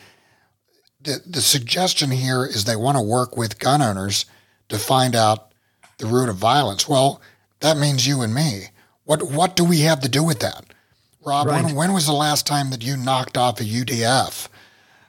The, 1.02 1.20
the 1.26 1.42
suggestion 1.42 2.12
here 2.12 2.46
is 2.46 2.64
they 2.64 2.76
want 2.76 2.96
to 2.96 3.02
work 3.02 3.36
with 3.36 3.58
gun 3.58 3.82
owners 3.82 4.26
to 4.68 4.78
find 4.78 5.16
out 5.16 5.52
the 5.98 6.06
root 6.06 6.28
of 6.28 6.36
violence. 6.36 6.88
Well, 6.88 7.20
that 7.58 7.76
means 7.76 8.06
you 8.06 8.22
and 8.22 8.32
me. 8.32 8.68
What 9.02 9.22
what 9.22 9.56
do 9.56 9.64
we 9.64 9.80
have 9.80 10.00
to 10.00 10.08
do 10.08 10.22
with 10.22 10.38
that? 10.38 10.64
Rob, 11.26 11.48
right. 11.48 11.64
when, 11.64 11.74
when 11.74 11.92
was 11.92 12.06
the 12.06 12.12
last 12.12 12.46
time 12.46 12.70
that 12.70 12.82
you 12.82 12.96
knocked 12.96 13.36
off 13.36 13.60
a 13.60 13.64
UDF? 13.64 14.48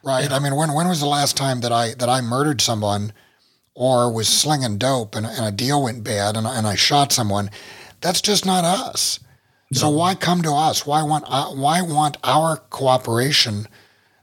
Right. 0.02 0.28
Yeah. 0.28 0.36
I 0.36 0.38
mean, 0.40 0.56
when 0.56 0.72
when 0.72 0.88
was 0.88 1.00
the 1.00 1.06
last 1.06 1.36
time 1.36 1.60
that 1.60 1.72
I 1.72 1.94
that 1.94 2.08
I 2.08 2.20
murdered 2.20 2.60
someone, 2.60 3.12
or 3.76 4.10
was 4.10 4.26
slinging 4.26 4.78
dope 4.78 5.14
and, 5.14 5.26
and 5.26 5.46
a 5.46 5.52
deal 5.52 5.84
went 5.84 6.02
bad 6.02 6.36
and, 6.36 6.46
and 6.46 6.66
I 6.66 6.74
shot 6.74 7.12
someone? 7.12 7.50
That's 8.00 8.20
just 8.20 8.44
not 8.44 8.64
us. 8.64 9.20
No. 9.70 9.78
So 9.78 9.90
why 9.90 10.14
come 10.14 10.42
to 10.42 10.52
us? 10.52 10.86
Why 10.86 11.02
want 11.02 11.24
uh, 11.28 11.50
why 11.50 11.82
want 11.82 12.16
our 12.24 12.56
cooperation? 12.56 13.68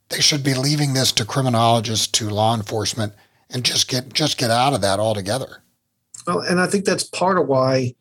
They 0.09 0.19
should 0.19 0.43
be 0.43 0.53
leaving 0.53 0.93
this 0.93 1.11
to 1.13 1.25
criminologists, 1.25 2.07
to 2.07 2.29
law 2.29 2.55
enforcement, 2.55 3.13
and 3.49 3.63
just 3.63 3.87
get 3.87 4.13
just 4.13 4.37
get 4.37 4.49
out 4.49 4.73
of 4.73 4.81
that 4.81 4.99
altogether. 4.99 5.63
Well, 6.25 6.39
and 6.39 6.59
I 6.59 6.67
think 6.67 6.85
that's 6.85 7.03
part 7.03 7.37
of 7.37 7.47
why 7.47 7.95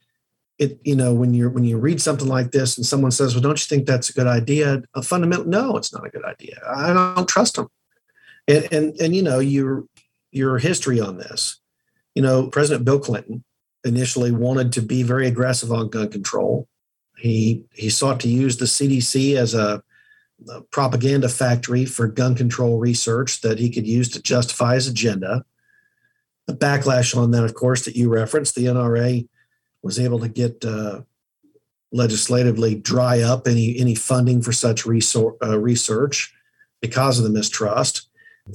it 0.59 0.79
you 0.85 0.95
know 0.95 1.13
when 1.13 1.35
you're 1.35 1.51
when 1.51 1.65
you 1.65 1.79
read 1.79 2.01
something 2.01 2.29
like 2.29 2.53
this 2.53 2.77
and 2.77 2.87
someone 2.87 3.11
says 3.11 3.35
well 3.35 3.43
don't 3.43 3.59
you 3.59 3.77
think 3.77 3.87
that's 3.87 4.11
a 4.11 4.13
good 4.13 4.27
idea 4.27 4.83
a 4.95 5.03
fundamental 5.03 5.47
no 5.47 5.77
it's 5.77 5.93
not 5.93 6.07
a 6.07 6.11
good 6.11 6.25
idea 6.25 6.57
i 6.69 6.93
don't 6.93 7.29
trust 7.29 7.57
them 7.57 7.69
and 8.49 8.69
and, 8.73 9.01
and 9.01 9.17
you 9.17 9.23
know 9.23 9.39
your 9.39 9.85
your 10.33 10.59
history 10.59 11.01
on 11.01 11.19
this. 11.19 11.61
You 12.15 12.23
know 12.23 12.49
president 12.49 12.85
bill 12.85 12.99
clinton 12.99 13.45
initially 13.85 14.33
wanted 14.33 14.73
to 14.73 14.83
be 14.83 15.03
very 15.03 15.27
aggressive 15.27 15.73
on 15.73 15.89
gun 15.89 16.11
control. 16.11 16.69
He 17.17 17.65
he 17.73 17.91
sought 17.91 18.21
to 18.21 18.29
use 18.29 18.57
the 18.57 18.65
cdc 18.65 19.37
as 19.37 19.55
a, 19.55 19.83
a 20.49 20.63
propaganda 20.63 21.29
factory 21.29 21.85
for 21.85 22.09
gun 22.09 22.35
control 22.35 22.79
research 22.79 23.41
that 23.43 23.59
he 23.59 23.71
could 23.71 23.87
use 23.87 24.09
to 24.11 24.23
justify 24.23 24.75
his 24.75 24.89
agenda. 24.89 25.45
The 26.47 26.55
backlash 26.55 27.17
on 27.17 27.31
that 27.31 27.45
of 27.45 27.55
course 27.55 27.85
that 27.85 27.97
you 27.97 28.09
referenced 28.09 28.55
the 28.55 28.67
nra 28.67 29.29
was 29.83 29.99
able 29.99 30.21
to 30.21 30.29
get 30.29 30.65
uh, 30.65 31.03
legislatively 31.93 32.75
dry 32.75 33.21
up 33.21 33.47
any 33.47 33.79
any 33.79 33.95
funding 33.95 34.43
for 34.43 34.53
such 34.53 34.87
uh, 34.87 35.59
research 35.59 36.35
because 36.81 37.19
of 37.19 37.25
the 37.25 37.31
mistrust. 37.31 38.09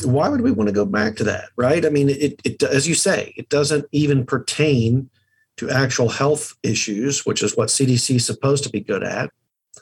Why 0.03 0.29
would 0.29 0.41
we 0.41 0.51
want 0.51 0.67
to 0.67 0.73
go 0.73 0.86
back 0.86 1.15
to 1.17 1.23
that, 1.25 1.49
right? 1.55 1.86
I 1.86 1.89
mean, 1.89 2.10
it, 2.10 2.39
it 2.43 2.62
as 2.63 2.88
you 2.88 2.95
say, 2.95 3.33
it 3.38 3.49
doesn't 3.49 3.86
even 3.91 4.25
pertain 4.25 5.10
to 5.57 5.69
actual 5.69 6.10
health 6.10 6.55
issues, 6.63 7.25
which 7.25 7.41
is 7.41 7.57
what 7.57 7.69
CDC 7.69 8.15
is 8.15 8.25
supposed 8.25 8.63
to 8.63 8.69
be 8.69 8.79
good 8.79 9.03
at. 9.03 9.31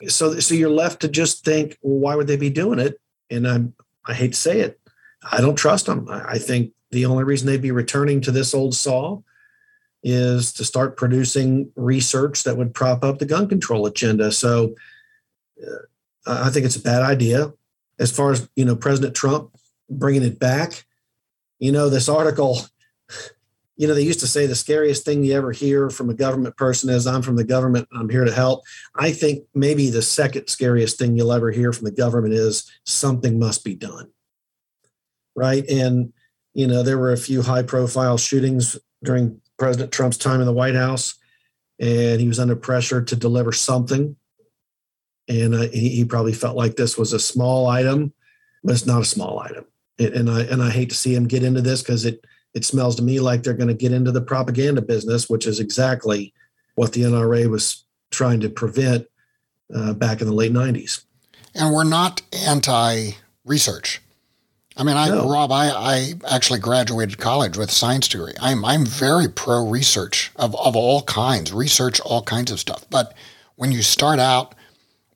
So, 0.08 0.38
so 0.40 0.54
you're 0.54 0.70
left 0.70 1.00
to 1.00 1.08
just 1.08 1.44
think, 1.44 1.78
well, 1.82 1.98
why 1.98 2.16
would 2.16 2.26
they 2.26 2.36
be 2.36 2.50
doing 2.50 2.78
it? 2.78 3.00
And 3.30 3.46
I, 3.46 3.64
I 4.10 4.14
hate 4.14 4.32
to 4.32 4.38
say 4.38 4.60
it, 4.60 4.80
I 5.30 5.40
don't 5.40 5.56
trust 5.56 5.86
them. 5.86 6.08
I, 6.08 6.32
I 6.32 6.38
think 6.38 6.72
the 6.90 7.06
only 7.06 7.24
reason 7.24 7.46
they'd 7.46 7.60
be 7.60 7.72
returning 7.72 8.20
to 8.22 8.30
this 8.30 8.54
old 8.54 8.74
saw 8.74 9.20
is 10.02 10.52
to 10.52 10.64
start 10.64 10.96
producing 10.96 11.70
research 11.74 12.44
that 12.44 12.56
would 12.56 12.74
prop 12.74 13.02
up 13.02 13.18
the 13.18 13.26
gun 13.26 13.48
control 13.48 13.86
agenda. 13.86 14.30
So 14.32 14.74
uh, 15.60 16.44
I 16.44 16.50
think 16.50 16.64
it's 16.64 16.76
a 16.76 16.80
bad 16.80 17.02
idea. 17.02 17.52
As 17.98 18.12
far 18.12 18.30
as 18.30 18.48
you 18.56 18.64
know, 18.64 18.76
President 18.76 19.14
Trump 19.14 19.50
bringing 19.88 20.22
it 20.22 20.38
back, 20.38 20.84
you 21.58 21.72
know, 21.72 21.88
this 21.88 22.08
article. 22.08 22.58
You 23.78 23.86
know, 23.86 23.92
they 23.92 24.00
used 24.00 24.20
to 24.20 24.26
say 24.26 24.46
the 24.46 24.54
scariest 24.54 25.04
thing 25.04 25.22
you 25.22 25.34
ever 25.34 25.52
hear 25.52 25.90
from 25.90 26.08
a 26.08 26.14
government 26.14 26.56
person 26.56 26.88
is 26.88 27.06
I'm 27.06 27.20
from 27.20 27.36
the 27.36 27.44
government, 27.44 27.86
I'm 27.92 28.08
here 28.08 28.24
to 28.24 28.32
help. 28.32 28.62
I 28.94 29.12
think 29.12 29.44
maybe 29.54 29.90
the 29.90 30.00
second 30.00 30.46
scariest 30.46 30.98
thing 30.98 31.14
you'll 31.14 31.30
ever 31.30 31.50
hear 31.50 31.74
from 31.74 31.84
the 31.84 31.90
government 31.90 32.32
is 32.32 32.72
something 32.84 33.38
must 33.38 33.64
be 33.64 33.74
done. 33.74 34.10
Right. 35.34 35.62
And, 35.68 36.14
you 36.54 36.66
know, 36.66 36.82
there 36.82 36.96
were 36.96 37.12
a 37.12 37.18
few 37.18 37.42
high 37.42 37.64
profile 37.64 38.16
shootings 38.16 38.78
during 39.04 39.42
President 39.58 39.92
Trump's 39.92 40.18
time 40.18 40.40
in 40.40 40.46
the 40.46 40.52
White 40.52 40.74
House, 40.74 41.14
and 41.78 42.20
he 42.20 42.28
was 42.28 42.38
under 42.38 42.56
pressure 42.56 43.02
to 43.02 43.16
deliver 43.16 43.52
something. 43.52 44.16
And 45.28 45.54
uh, 45.54 45.68
he, 45.68 45.90
he, 45.90 46.04
probably 46.04 46.32
felt 46.32 46.56
like 46.56 46.76
this 46.76 46.96
was 46.96 47.12
a 47.12 47.18
small 47.18 47.66
item, 47.66 48.12
but 48.62 48.72
it's 48.72 48.86
not 48.86 49.02
a 49.02 49.06
small 49.06 49.40
item. 49.40 49.64
And, 49.98 50.14
and 50.14 50.30
I 50.30 50.42
and 50.42 50.62
I 50.62 50.70
hate 50.70 50.90
to 50.90 50.96
see 50.96 51.14
them 51.14 51.26
get 51.26 51.42
into 51.42 51.60
this 51.60 51.82
because 51.82 52.04
it 52.04 52.24
it 52.54 52.64
smells 52.64 52.96
to 52.96 53.02
me 53.02 53.20
like 53.20 53.42
they're 53.42 53.54
going 53.54 53.68
to 53.68 53.74
get 53.74 53.92
into 53.92 54.12
the 54.12 54.20
propaganda 54.20 54.82
business, 54.82 55.28
which 55.28 55.46
is 55.46 55.60
exactly 55.60 56.32
what 56.74 56.92
the 56.92 57.02
NRA 57.02 57.50
was 57.50 57.84
trying 58.10 58.40
to 58.40 58.48
prevent 58.48 59.06
uh, 59.74 59.92
back 59.94 60.20
in 60.20 60.26
the 60.26 60.32
late 60.32 60.52
'90s. 60.52 61.04
And 61.54 61.74
we're 61.74 61.84
not 61.84 62.22
anti-research. 62.46 64.02
I 64.76 64.84
mean, 64.84 64.96
I, 64.96 65.08
No. 65.08 65.28
Rob, 65.28 65.50
I, 65.50 65.70
I 65.70 66.14
actually 66.28 66.58
graduated 66.58 67.16
college 67.16 67.56
with 67.56 67.70
a 67.70 67.72
science 67.72 68.08
degree. 68.08 68.34
I'm, 68.40 68.62
I'm 68.64 68.84
very 68.84 69.26
pro 69.26 69.66
research 69.66 70.30
of, 70.36 70.54
of 70.56 70.76
all 70.76 71.02
kinds, 71.02 71.52
research 71.52 71.98
all 72.00 72.22
kinds 72.22 72.52
of 72.52 72.60
stuff. 72.60 72.84
But 72.90 73.14
when 73.54 73.72
you 73.72 73.80
start 73.80 74.18
out 74.18 74.54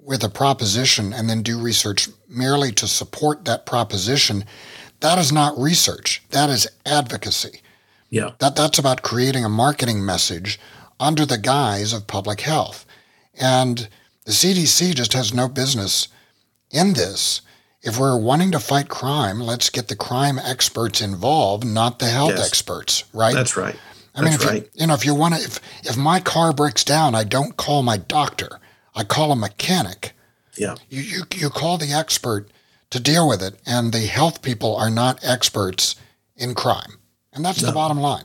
with 0.03 0.25
a 0.25 0.29
proposition 0.29 1.13
and 1.13 1.29
then 1.29 1.43
do 1.43 1.59
research 1.61 2.09
merely 2.29 2.73
to 2.73 2.87
support 2.87 3.45
that 3.45 3.67
proposition, 3.67 4.45
that 5.01 5.19
is 5.19 5.33
not 5.33 5.59
research. 5.59 6.23
That 6.31 6.51
is 6.51 6.69
advocacy. 6.87 7.61
Yeah. 8.11 8.31
That 8.39 8.57
that's 8.57 8.79
about 8.79 9.03
creating 9.03 9.45
a 9.45 9.49
marketing 9.49 10.05
message 10.05 10.59
under 10.99 11.25
the 11.25 11.39
guise 11.39 11.93
of 11.93 12.07
public 12.07 12.41
health. 12.41 12.85
And 13.35 13.89
the 14.25 14.33
CDC 14.33 14.95
just 14.95 15.13
has 15.15 15.33
no 15.33 15.49
business 15.49 16.09
in 16.71 16.93
this. 16.93 17.41
If 17.83 17.99
we're 17.99 18.19
wanting 18.19 18.53
to 18.53 18.59
fight 18.61 18.89
crime, 18.91 19.41
let's 19.41 19.71
get 19.71 19.89
the 19.89 19.97
crime 19.97 20.39
experts 20.39 21.01
involved, 21.01 21.65
not 21.65 21.99
the 21.99 22.07
health 22.11 22.33
Yes. 22.37 22.47
experts, 22.47 23.05
right? 23.15 23.35
That's 23.35 23.57
right. 23.57 23.77
I 24.15 24.21
mean, 24.21 24.33
That's 24.33 24.45
if 24.45 24.51
right. 24.51 24.63
you, 24.63 24.69
you 24.75 24.87
know, 24.89 24.95
if 24.95 25.07
you 25.07 25.15
want 25.15 25.37
to, 25.37 25.41
if 25.43 25.61
if 25.85 25.97
my 25.97 26.21
car 26.21 26.53
breaks 26.53 26.85
down, 26.85 27.15
I 27.15 27.25
don't 27.25 27.57
call 27.57 27.83
my 27.83 27.97
doctor. 27.97 28.60
I 28.95 29.05
call 29.05 29.33
a 29.33 29.37
mechanic. 29.37 30.13
Yeah. 30.57 30.77
You 30.89 31.03
you 31.03 31.23
you 31.35 31.51
call 31.51 31.79
the 31.79 31.93
expert 31.93 32.51
to 32.91 33.01
deal 33.01 33.29
with 33.29 33.43
it, 33.43 33.55
and 33.67 33.93
the 33.93 34.01
health 34.01 34.43
people 34.43 34.77
are 34.77 34.91
not 34.91 35.25
experts 35.25 35.95
in 36.37 36.55
crime, 36.55 36.99
and 37.33 37.45
that's 37.45 37.61
the 37.63 37.73
bottom 37.73 38.01
line. 38.01 38.25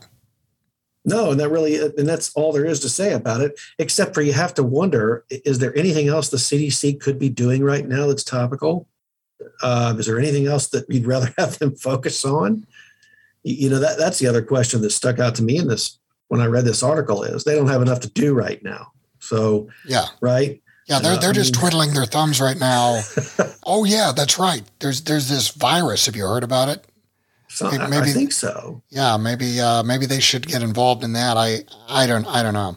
No, 1.04 1.30
and 1.30 1.38
that 1.38 1.50
really, 1.50 1.76
and 1.76 2.08
that's 2.08 2.32
all 2.34 2.52
there 2.52 2.64
is 2.64 2.80
to 2.80 2.88
say 2.88 3.12
about 3.12 3.40
it, 3.40 3.58
except 3.78 4.12
for 4.12 4.22
you 4.22 4.32
have 4.32 4.54
to 4.54 4.64
wonder 4.64 5.24
is 5.30 5.60
there 5.60 5.76
anything 5.78 6.08
else 6.08 6.28
the 6.28 6.36
CDC 6.36 7.00
could 7.00 7.16
be 7.16 7.28
doing 7.28 7.62
right 7.62 7.86
now 7.86 8.08
that's 8.08 8.24
topical? 8.24 8.88
Uh, 9.62 9.94
is 9.96 10.06
there 10.06 10.18
anything 10.18 10.46
else 10.46 10.66
that 10.68 10.84
you'd 10.88 11.06
rather 11.06 11.32
have 11.38 11.60
them 11.60 11.76
focus 11.76 12.24
on? 12.24 12.66
You 13.44 13.70
know, 13.70 13.78
that 13.78 13.98
that's 13.98 14.18
the 14.18 14.26
other 14.26 14.42
question 14.42 14.82
that 14.82 14.90
stuck 14.90 15.20
out 15.20 15.36
to 15.36 15.44
me 15.44 15.58
in 15.58 15.68
this 15.68 16.00
when 16.26 16.40
I 16.40 16.46
read 16.46 16.64
this 16.64 16.82
article 16.82 17.22
is 17.22 17.44
they 17.44 17.54
don't 17.54 17.68
have 17.68 17.82
enough 17.82 18.00
to 18.00 18.10
do 18.10 18.34
right 18.34 18.60
now. 18.64 18.90
So, 19.26 19.68
Yeah. 19.86 20.06
right? 20.20 20.60
Yeah, 20.88 21.00
they're 21.00 21.14
Uh, 21.14 21.18
they're 21.18 21.30
I 21.30 21.32
just 21.32 21.52
mean- 21.52 21.60
twiddling 21.60 21.94
their 21.94 22.04
thumbs 22.06 22.40
right 22.40 22.58
now. 22.58 23.02
oh 23.66 23.84
yeah, 23.84 24.12
that's 24.14 24.38
right. 24.38 24.62
There's 24.78 25.00
there's 25.02 25.28
this 25.28 25.48
virus. 25.48 26.06
Have 26.06 26.14
you 26.14 26.26
heard 26.26 26.44
about 26.44 26.68
it? 26.68 26.84
So 27.48 27.70
Maybe- 27.70 28.10
I, 28.10 28.12
think 28.12 28.32
so. 28.32 28.82
Yeah, 28.90 29.16
maybe 29.16 29.60
uh, 29.60 29.82
maybe 29.82 30.06
they 30.06 30.20
should 30.20 30.46
get 30.46 30.62
involved 30.62 31.02
in 31.02 31.12
that. 31.14 31.36
I 31.36 31.64
I 31.88 32.06
don't 32.06 32.26
I 32.26 32.42
don't 32.42 32.54
know, 32.54 32.76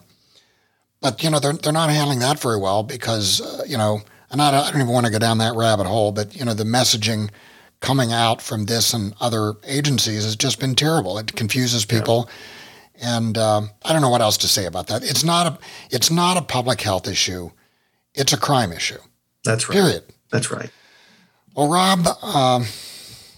but 1.00 1.22
you 1.22 1.30
know 1.30 1.38
they're 1.38 1.52
they're 1.52 1.72
not 1.72 1.90
handling 1.90 2.18
that 2.20 2.40
very 2.40 2.56
well 2.58 2.82
because 2.82 3.40
uh, 3.40 3.62
you 3.66 3.76
know, 3.78 4.00
and 4.30 4.40
I 4.42 4.50
don't, 4.50 4.64
I 4.66 4.70
don't 4.72 4.80
even 4.80 4.92
want 4.92 5.06
to 5.06 5.12
go 5.12 5.18
down 5.18 5.38
that 5.38 5.54
rabbit 5.54 5.86
hole. 5.86 6.10
But 6.12 6.34
you 6.34 6.44
know, 6.44 6.54
the 6.54 6.64
messaging 6.64 7.30
coming 7.80 8.12
out 8.12 8.42
from 8.42 8.64
this 8.66 8.92
and 8.92 9.14
other 9.20 9.54
agencies 9.64 10.24
has 10.24 10.34
just 10.36 10.58
been 10.60 10.74
terrible. 10.74 11.16
It 11.18 11.34
confuses 11.36 11.84
people, 11.84 12.28
and 13.00 13.36
um, 13.38 13.70
I 13.84 13.92
don't 13.92 14.02
know 14.02 14.10
what 14.10 14.20
else 14.20 14.36
to 14.38 14.48
say 14.48 14.66
about 14.66 14.86
that. 14.88 15.02
It's 15.02 15.24
not 15.24 15.46
a 15.46 15.58
it's 15.90 16.10
not 16.10 16.36
a 16.36 16.42
public 16.42 16.80
health 16.80 17.08
issue. 17.08 17.50
It's 18.14 18.32
a 18.32 18.36
crime 18.38 18.72
issue. 18.72 18.98
That's 19.44 19.68
right. 19.68 19.74
Period. 19.74 20.04
That's 20.30 20.50
right. 20.50 20.70
Well, 21.54 21.68
Rob, 21.68 22.06
um, 22.22 22.62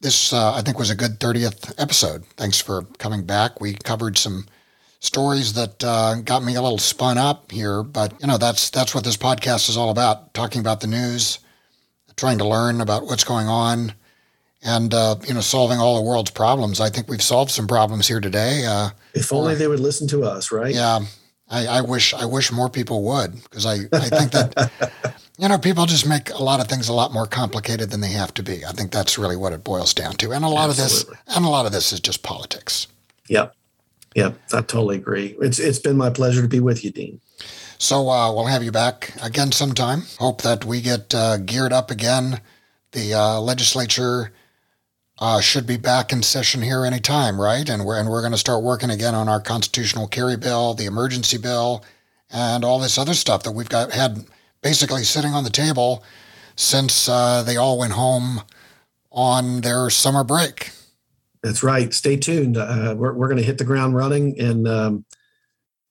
this 0.03 0.33
uh, 0.33 0.55
I 0.55 0.63
think 0.63 0.79
was 0.79 0.91
a 0.91 0.95
good 0.95 1.19
30th 1.21 1.75
episode. 1.79 2.25
Thanks 2.37 2.61
for 2.61 2.83
coming 2.99 3.25
back. 3.25 3.61
We 3.61 3.75
covered 3.75 4.19
some 4.19 4.47
stories 5.01 5.55
that 5.55 5.83
uh, 5.83 6.17
got 6.17 6.45
me 6.45 6.55
a 6.55 6.63
little 6.63 6.79
spun 6.79 7.19
up 7.19 7.51
here, 7.51 7.83
but 7.83 8.15
you 8.21 8.27
know 8.27 8.39
that's 8.39 8.71
that's 8.71 8.95
what 8.95 9.05
this 9.05 9.17
podcast 9.17 9.69
is 9.69 9.77
all 9.77 9.91
about: 9.91 10.35
talking 10.35 10.61
about 10.61 10.81
the 10.81 10.87
news, 10.87 11.39
trying 12.17 12.39
to 12.39 12.47
learn 12.49 12.81
about 12.81 13.05
what's 13.05 13.25
going 13.25 13.49
on, 13.49 13.95
and 14.63 14.95
uh, 14.95 15.17
you 15.27 15.35
know 15.35 15.41
solving 15.41 15.79
all 15.79 15.97
the 15.97 16.03
world's 16.03 16.31
problems. 16.31 16.81
I 16.81 16.89
think 16.91 17.09
we've 17.09 17.23
solved 17.23 17.51
some 17.51 17.67
problems 17.67 18.09
here 18.09 18.21
today. 18.21 18.65
Uh, 18.67 18.91
If 19.15 19.33
only 19.33 19.55
they 19.55 19.67
would 19.69 19.81
listen 19.81 20.09
to 20.09 20.25
us, 20.25 20.53
right? 20.53 20.75
yeah, 20.75 21.01
I, 21.49 21.67
I 21.67 21.81
wish 21.83 22.15
I 22.15 22.25
wish 22.25 22.53
more 22.53 22.69
people 22.71 23.03
would 23.05 23.35
because 23.43 23.67
I, 23.67 23.75
I 23.93 24.09
think 24.09 24.33
that 24.33 25.17
you 25.39 25.49
know 25.49 25.59
people 25.59 25.87
just 25.87 26.09
make 26.09 26.31
a 26.31 26.43
lot 26.43 26.61
of 26.61 26.69
things 26.69 26.89
a 26.89 26.93
lot 26.93 27.13
more 27.13 27.27
complicated 27.27 27.91
than 27.91 28.01
they 28.01 28.13
have 28.13 28.33
to 28.35 28.43
be. 28.43 28.65
I 28.65 28.73
think 28.73 28.91
that's 28.91 29.19
really 29.19 29.37
what 29.37 29.53
it 29.53 29.65
boils 29.65 29.93
down 29.95 30.15
to, 30.15 30.33
and 30.33 30.45
a 30.45 30.49
lot 30.49 30.71
Absolutely. 30.71 31.13
of 31.15 31.25
this 31.27 31.37
and 31.37 31.45
a 31.45 31.49
lot 31.49 31.67
of 31.67 31.73
this 31.73 31.93
is 31.93 32.01
just 32.01 32.23
politics. 32.23 32.87
Yep. 33.29 33.55
Yep. 34.15 34.39
I 34.53 34.61
totally 34.61 34.97
agree. 34.97 35.37
It's 35.41 35.59
it's 35.59 35.79
been 35.79 35.97
my 35.97 36.11
pleasure 36.11 36.43
to 36.43 36.49
be 36.49 36.61
with 36.61 36.85
you, 36.85 36.91
Dean. 36.91 37.21
So 37.79 38.09
uh, 38.09 38.33
we'll 38.33 38.47
have 38.47 38.63
you 38.63 38.71
back 38.71 39.13
again 39.21 39.51
sometime. 39.51 40.03
Hope 40.21 40.43
that 40.43 40.65
we 40.65 40.81
get 40.81 41.13
uh, 41.15 41.39
geared 41.39 41.73
up 41.73 41.91
again. 41.91 42.41
The 42.93 43.15
uh, 43.15 43.41
legislature 43.41 44.33
uh, 45.23 45.41
should 45.41 45.69
be 45.69 45.77
back 45.77 46.13
in 46.13 46.21
session 46.21 46.63
here 46.63 46.85
any 46.85 46.99
time, 46.99 47.41
right? 47.41 47.69
And 47.69 47.85
we're 47.85 47.97
and 47.97 48.11
we're 48.11 48.23
going 48.23 48.33
to 48.33 48.39
start 48.39 48.65
working 48.65 48.91
again 48.91 49.15
on 49.15 49.29
our 49.29 49.41
constitutional 49.41 50.09
carry 50.09 50.37
bill, 50.37 50.75
the 50.75 50.87
emergency 50.87 51.39
bill, 51.39 51.85
and 52.29 52.65
all 52.65 52.81
this 52.81 52.99
other 52.99 53.15
stuff 53.15 53.45
that 53.45 53.53
we've 53.53 53.69
got 53.69 53.93
had 53.93 54.27
basically 54.63 55.05
sitting 55.05 55.33
on 55.33 55.45
the 55.45 55.51
table 55.51 56.03
since 56.57 57.09
uh, 57.09 57.45
they 57.45 57.57
all 57.57 57.79
went 57.79 57.93
home 57.93 58.41
on 59.13 59.61
their 59.61 59.91
summer 59.91 60.25
break. 60.25 60.73
That's 61.45 61.63
right. 61.63 61.95
Stay 61.95 62.17
tuned. 62.17 62.57
Uh, 62.57 62.97
we're 62.99 63.13
we're 63.13 63.29
going 63.29 63.39
to 63.39 63.45
hit 63.45 63.59
the 63.59 63.65
ground 63.65 63.95
running, 63.95 64.41
and 64.41 64.67
um, 64.67 65.05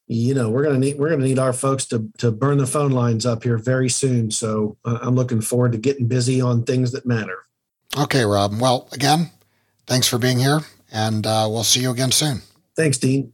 you 0.07 0.33
know 0.33 0.49
we're 0.49 0.63
going 0.63 0.75
to 0.75 0.87
need 0.87 0.99
we're 0.99 1.07
going 1.07 1.21
to 1.21 1.25
need 1.25 1.39
our 1.39 1.53
folks 1.53 1.85
to 1.85 2.11
to 2.17 2.31
burn 2.33 2.57
the 2.57 2.67
phone 2.67 2.91
lines 2.91 3.25
up 3.25 3.43
here 3.43 3.57
very 3.57 3.87
soon. 3.87 4.29
So 4.29 4.75
uh, 4.83 4.99
I'm 5.01 5.15
looking 5.15 5.39
forward 5.39 5.71
to 5.71 5.77
getting 5.77 6.09
busy 6.09 6.41
on 6.41 6.65
things 6.65 6.91
that 6.91 7.05
matter. 7.05 7.45
Okay, 7.97 8.23
Rob. 8.23 8.59
Well, 8.59 8.87
again, 8.91 9.31
thanks 9.85 10.07
for 10.07 10.17
being 10.17 10.39
here, 10.39 10.61
and 10.91 11.27
uh, 11.27 11.47
we'll 11.49 11.63
see 11.63 11.81
you 11.81 11.91
again 11.91 12.11
soon. 12.11 12.41
Thanks, 12.75 12.97
Dean. 12.97 13.31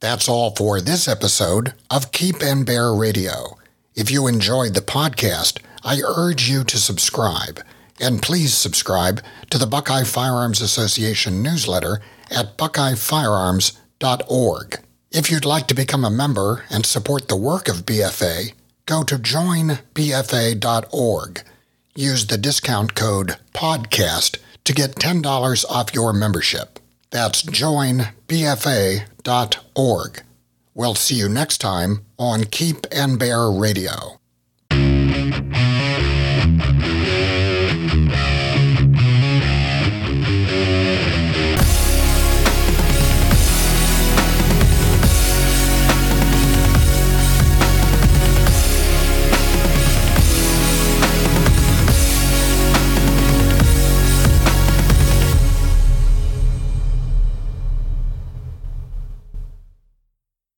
That's 0.00 0.28
all 0.28 0.54
for 0.54 0.80
this 0.80 1.08
episode 1.08 1.74
of 1.90 2.12
Keep 2.12 2.42
and 2.42 2.66
Bear 2.66 2.92
Radio. 2.92 3.56
If 3.94 4.10
you 4.10 4.26
enjoyed 4.26 4.74
the 4.74 4.82
podcast, 4.82 5.60
I 5.82 6.02
urge 6.06 6.46
you 6.48 6.64
to 6.64 6.76
subscribe. 6.76 7.60
And 7.98 8.20
please 8.20 8.52
subscribe 8.52 9.22
to 9.48 9.56
the 9.56 9.66
Buckeye 9.66 10.04
Firearms 10.04 10.60
Association 10.60 11.42
newsletter 11.42 12.02
at 12.30 12.58
buckeyefirearms.org. 12.58 14.80
If 15.12 15.30
you'd 15.30 15.46
like 15.46 15.66
to 15.68 15.74
become 15.74 16.04
a 16.04 16.10
member 16.10 16.64
and 16.68 16.84
support 16.84 17.28
the 17.28 17.36
work 17.36 17.68
of 17.68 17.86
BFA, 17.86 18.52
go 18.84 19.02
to 19.02 19.16
joinbfa.org. 19.16 19.82
Use 21.98 22.26
the 22.26 22.36
discount 22.36 22.94
code 22.94 23.36
PODCAST 23.54 24.36
to 24.64 24.74
get 24.74 24.96
$10 24.96 25.64
off 25.70 25.94
your 25.94 26.12
membership. 26.12 26.78
That's 27.10 27.42
joinbfa.org. 27.42 28.12
We'll 30.74 30.94
see 30.94 31.14
you 31.14 31.28
next 31.30 31.56
time 31.58 32.04
on 32.18 32.44
Keep 32.44 32.86
and 32.92 33.18
Bear 33.18 33.50
Radio. 33.50 34.20